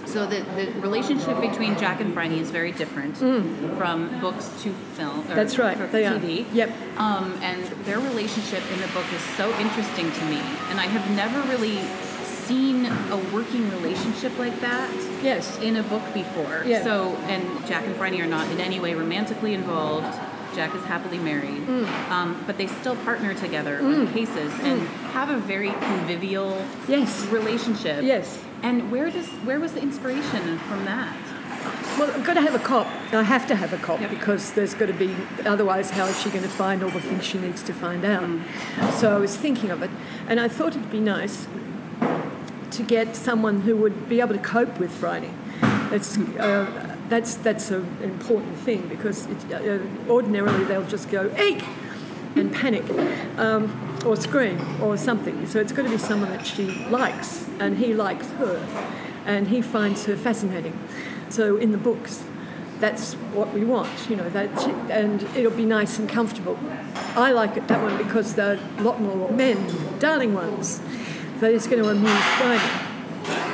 [0.06, 5.20] So the, the relationship between Jack and Phryne is very different from books to film.
[5.20, 5.34] Or Mm.
[5.34, 6.14] That's right, for they are.
[6.18, 6.46] TV.
[6.52, 6.70] Yep.
[6.98, 11.10] Um, and their relationship in the book is so interesting to me, and I have
[11.16, 11.78] never really
[12.24, 14.88] seen a working relationship like that
[15.22, 15.58] Yes.
[15.60, 16.62] in a book before.
[16.66, 16.84] Yeah.
[16.84, 20.14] So, and Jack and Phryne are not in any way romantically involved.
[20.54, 22.10] Jack is happily married, Mm.
[22.10, 24.80] um, but they still partner together on cases and
[25.12, 26.56] have a very convivial
[26.88, 27.26] Yes.
[27.26, 28.02] relationship.
[28.04, 28.38] Yes.
[28.62, 31.08] And where does where was the inspiration from that?
[31.98, 32.86] Well, I've got to have a cop.
[33.12, 34.10] I have to have a cop Yep.
[34.10, 35.14] because there's got to be.
[35.46, 38.22] Otherwise, how is she going to find all the things she needs to find out?
[38.24, 38.40] Mm.
[39.00, 39.90] So I was thinking of it,
[40.28, 41.46] and I thought it'd be nice
[42.72, 45.32] to get someone who would be able to cope with Phryne.
[45.90, 49.78] That's uh, that's that's a, an important thing because it, uh,
[50.10, 51.64] ordinarily they'll just go eek
[52.36, 52.84] and panic
[53.38, 55.46] um, or scream or something.
[55.46, 58.56] So it's got to be someone that she likes and he likes her
[59.26, 60.78] and he finds her fascinating.
[61.28, 62.24] So in the books,
[62.80, 64.50] that's what we want, you know, that
[64.90, 66.58] and it'll be nice and comfortable.
[67.16, 70.80] I like it that one because there are a lot more men, darling ones.
[71.40, 72.83] That is going to amuse Phryne.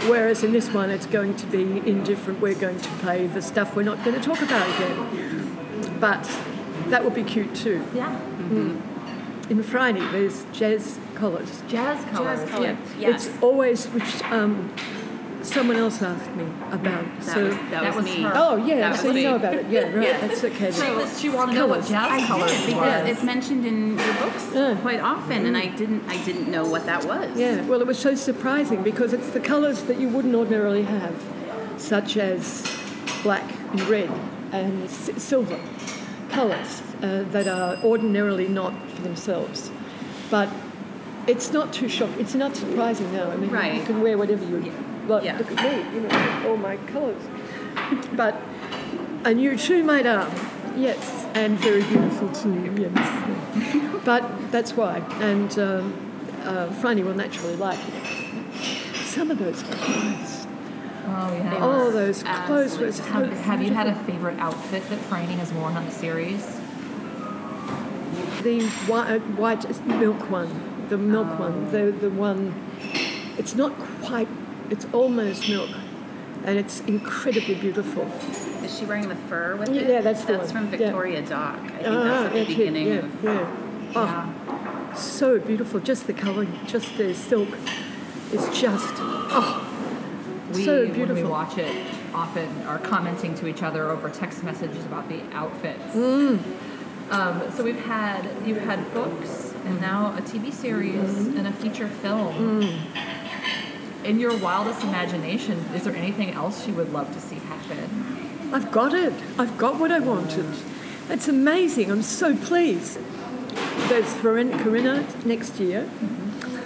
[0.08, 2.40] Whereas in this one, it's going to be indifferent.
[2.40, 5.98] We're going to play the stuff we're not going to talk about again.
[6.00, 6.22] But
[6.88, 7.84] that would be cute too.
[7.94, 8.18] Yeah.
[9.50, 11.62] In Phryne, there's jazz collars.
[11.68, 12.40] Jazz colors.
[12.40, 12.78] Jazz colors.
[12.98, 13.26] Yes.
[13.26, 14.72] It's always, which um,
[15.42, 17.04] someone else asked me about.
[17.20, 18.22] That so, was that, that was, was me.
[18.22, 18.32] her.
[18.34, 19.66] oh, yeah, That so was you know about it.
[19.70, 20.70] Yeah, right, that's okay.
[20.70, 21.88] She, she wanted to know what Colours.
[21.88, 23.10] jazz colors Because was.
[23.10, 24.76] it's mentioned in your books Yeah.
[24.80, 27.38] quite often, and I didn't I didn't know what that was.
[27.38, 31.14] Yeah, well, it was so surprising because it's the colours that you wouldn't ordinarily have,
[31.78, 32.66] such as
[33.22, 34.10] black and red
[34.52, 35.58] and s- silver
[36.30, 39.70] colours uh, that are ordinarily not for themselves.
[40.30, 40.48] But
[41.26, 42.20] it's not too shocking.
[42.20, 43.30] It's not surprising now.
[43.30, 44.72] I mean, you can wear whatever you
[45.10, 45.24] like.
[45.24, 45.38] Yeah.
[45.38, 47.22] Look at me, you know, all my colours.
[48.16, 48.36] But
[49.24, 50.30] and you too, made are
[50.76, 52.74] yes, and very beautiful too.
[52.78, 54.98] Yes, but that's why.
[55.20, 55.94] And um,
[56.44, 58.94] uh, Phryne will naturally like it.
[58.96, 60.46] Some of those clothes.
[61.06, 61.58] Oh, yeah.
[61.60, 65.52] Oh, those clothes were so Have, have you had a favorite outfit that Phryne has
[65.52, 66.60] worn on the series?
[68.42, 72.54] the white, white milk one, the milk one, the the one.
[73.38, 74.28] It's not quite.
[74.70, 75.70] It's almost milk,
[76.44, 78.04] and it's incredibly beautiful.
[78.64, 79.90] Is she wearing the fur with Yeah, it?
[79.90, 80.76] yeah, that's the That's from Yeah.
[80.78, 81.58] Victoria Dock.
[81.64, 83.24] I think Ah, that's at the it, beginning yeah, of.
[83.24, 83.46] yeah.
[83.96, 85.80] Oh, so beautiful.
[85.80, 87.48] Just the colour, just the silk.
[88.32, 89.66] It's just oh,
[90.54, 91.74] We, so when we watch it,
[92.14, 95.94] often are commenting to each other over text messages about the outfits.
[95.94, 96.38] Mm.
[97.10, 101.38] Um, so we've had you've had books and now a TV series Mm-hmm.
[101.38, 102.62] and a feature film.
[102.62, 102.78] Mm.
[104.04, 108.50] In your wildest imagination, is there anything else you would love to see happen?
[108.52, 109.12] I've got it.
[109.38, 110.46] I've got what I wanted.
[111.08, 111.90] It's amazing.
[111.90, 112.98] I'm so pleased.
[113.88, 115.88] There's Corinna, Corinna next year.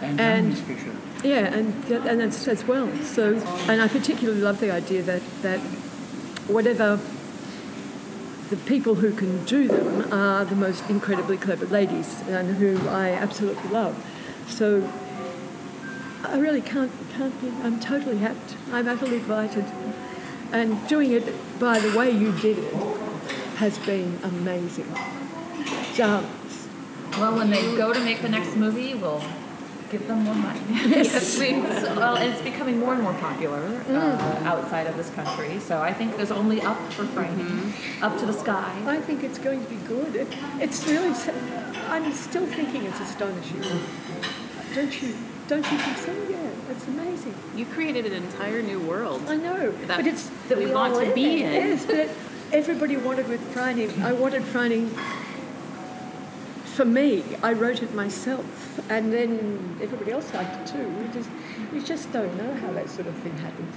[0.01, 0.57] And, And-
[1.25, 2.87] Yeah, and and that's as well.
[3.03, 3.35] So,
[3.69, 5.59] and I particularly love the idea that that
[6.47, 7.01] whatever
[8.51, 13.09] the people who can do them are the most incredibly clever ladies, and who I
[13.13, 13.95] absolutely love.
[14.49, 14.83] So,
[16.35, 17.49] I really can't can't be.
[17.63, 18.57] I'm totally happy.
[18.73, 19.67] I'm utterly delighted,
[20.51, 22.75] and doing it by the way you did it
[23.59, 24.93] has been amazing.
[25.95, 26.27] Just
[27.21, 29.23] Well, when they go to make the next movie, we'll
[29.93, 30.61] give them more money.
[30.73, 31.39] Yes.
[31.39, 35.61] we, so, well, it's becoming more and more popular uh, outside of this country.
[35.61, 37.73] So I think there's only up for Phryne,
[38.03, 38.75] up to the sky.
[38.87, 40.17] I think it's going to be good.
[40.17, 40.29] It,
[40.59, 41.15] it's really.
[41.87, 43.63] I'm still thinking it's astonishing.
[44.75, 45.15] Don't you?
[45.49, 46.13] Don't you think so?
[46.31, 46.39] Yeah,
[46.69, 47.35] that's amazing.
[47.55, 49.23] You created an entire new world.
[49.29, 51.53] I know, That- but it's that we want to be in.
[51.53, 52.09] Yes, but
[52.53, 53.91] everybody wanted with Phryne.
[54.03, 54.91] I wanted Phryne.
[56.77, 58.45] For me, I wrote it myself,
[58.91, 60.89] and then everybody else liked it too.
[61.01, 61.31] We just,
[61.73, 63.75] you just don't know how that sort of thing happens.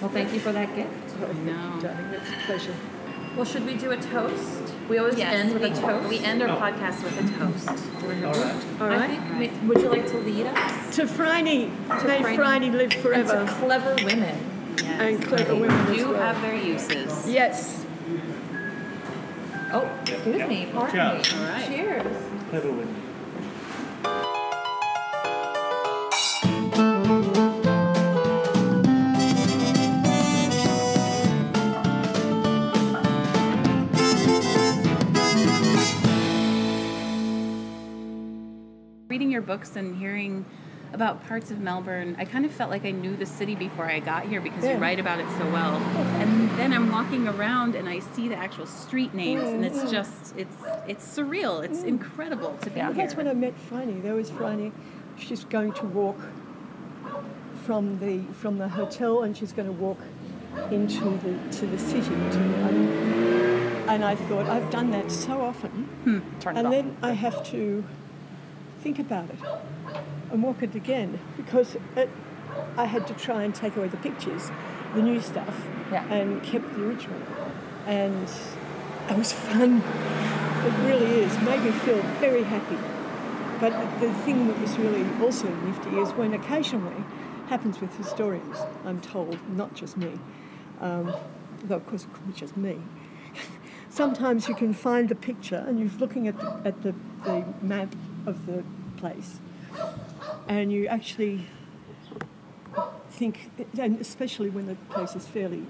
[0.00, 0.90] Well, thank you for that gift.
[1.20, 2.10] Oh, thank you, darling.
[2.12, 2.74] That's a pleasure.
[3.34, 4.65] Well, should we do a toast?
[4.88, 6.08] We always Yes, end with we, a toast.
[6.08, 6.60] we end our oh.
[6.60, 7.68] podcast with a toast.
[7.68, 8.80] All right.
[8.80, 9.10] All I right.
[9.10, 10.96] think, may- would you like to lead us?
[10.96, 12.36] To Phryne, may Phryne.
[12.36, 14.36] Phryne live And forever, to clever women.
[14.84, 16.20] and clever women as do well.
[16.22, 17.28] have their uses.
[17.28, 17.84] Yes.
[19.72, 20.68] Oh, excuse me.
[20.72, 21.32] Pardon Cheers.
[21.34, 21.38] me.
[21.40, 21.66] All right.
[21.66, 22.16] Cheers.
[22.50, 23.02] Clever women.
[39.56, 40.44] Books and hearing
[40.92, 44.00] about parts of Melbourne, I kind of felt like I knew the city before I
[44.00, 45.76] got here because you write about it so well.
[46.20, 50.36] And then I'm walking around and I see the actual street names, and it's just
[50.36, 51.64] it's it's surreal.
[51.64, 52.92] It's incredible to be Yeah.
[52.92, 52.96] here.
[52.96, 54.02] That's when I met Phryne.
[54.02, 54.72] There was Phryne.
[55.16, 56.18] She's going to walk
[57.64, 60.00] from the from the hotel, and she's going to walk
[60.70, 62.10] into the to the city.
[62.10, 62.38] To,
[62.68, 62.88] um,
[63.88, 65.88] and I thought I've done that so often,
[66.40, 67.84] Turn it and then I have to
[68.86, 69.38] think about it
[70.30, 72.08] and walk it again because it,
[72.76, 74.52] I had to try and take away the pictures,
[74.94, 76.04] the new stuff, Yeah.
[76.12, 77.20] and kept the original.
[77.86, 78.28] And
[79.10, 79.82] it was fun.
[80.68, 81.36] It really is.
[81.40, 82.78] Made me feel very happy.
[83.58, 87.02] But the thing that was really also nifty is when occasionally
[87.48, 90.12] happens with historians, I'm told, not just me,
[90.80, 91.12] um,
[91.64, 92.78] though of course it could be just me.
[93.88, 97.92] Sometimes you can find the picture and you're looking at the, at the, the map
[98.26, 98.64] of the
[98.96, 99.40] place,
[100.48, 101.46] and you actually
[103.10, 105.62] think, and especially when the place is fairly,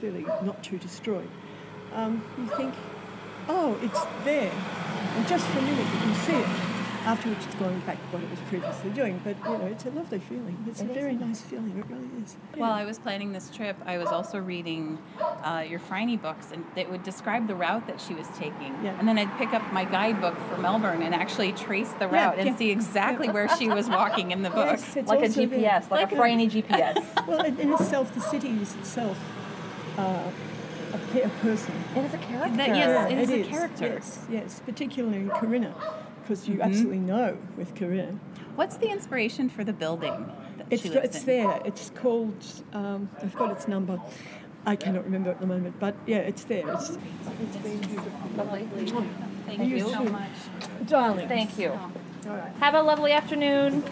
[0.00, 1.28] fairly not too destroyed,
[1.94, 2.74] um, you think,
[3.48, 4.52] oh, it's there.
[5.16, 6.71] And just for a minute you can see it.
[7.04, 9.20] After which it's going back to what it was previously doing.
[9.24, 10.56] But, you know, it's a lovely feeling.
[10.68, 11.76] It's a very nice feeling.
[11.76, 12.36] It really is.
[12.54, 14.98] While I was planning this trip, I was also reading
[15.42, 18.72] uh, your Phryne books, and it would describe the route that she was taking.
[18.84, 18.96] Yeah.
[19.00, 22.50] And then I'd pick up my guidebook for Melbourne and actually trace the route and
[22.50, 22.56] yeah.
[22.56, 24.66] see exactly where she was walking in the book.
[24.78, 25.58] Yes, it's Like a also there.
[25.80, 27.26] GPS, like a Phryne GPS.
[27.26, 29.18] Well, in, in itself, the city is itself
[29.98, 30.30] uh,
[30.92, 31.74] a, pe- a person.
[31.96, 32.56] it is a character.
[32.58, 33.86] That- yes, it is a character.
[33.86, 35.74] Yes, yes, particularly in Corinna,
[36.32, 36.52] because Mm-hmm.
[36.58, 38.18] you absolutely know with Corinna.
[38.56, 41.26] What's the inspiration for the building that It's, she lives it's in?
[41.26, 41.60] there.
[41.64, 42.34] It's called,
[42.72, 44.00] um, I've got its number.
[44.64, 46.66] I cannot remember at the moment, but yeah, it's there.
[46.72, 48.12] It's, it's been beautiful.
[48.36, 48.66] Lovely.
[49.46, 50.10] Thank You you so too.
[50.10, 50.30] much.
[50.86, 51.28] Darling.
[51.28, 51.70] Thank you.
[51.70, 52.52] All right.
[52.60, 53.82] Have a lovely afternoon.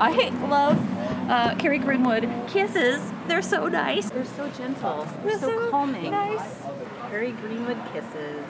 [0.00, 0.78] I love
[1.28, 3.02] uh, Kerry Greenwood kisses.
[3.26, 4.08] They're so nice.
[4.10, 5.04] They're so gentle.
[5.24, 6.10] They're They're so so calming.
[6.12, 6.62] nice.
[7.10, 8.44] Kerry Greenwood kisses.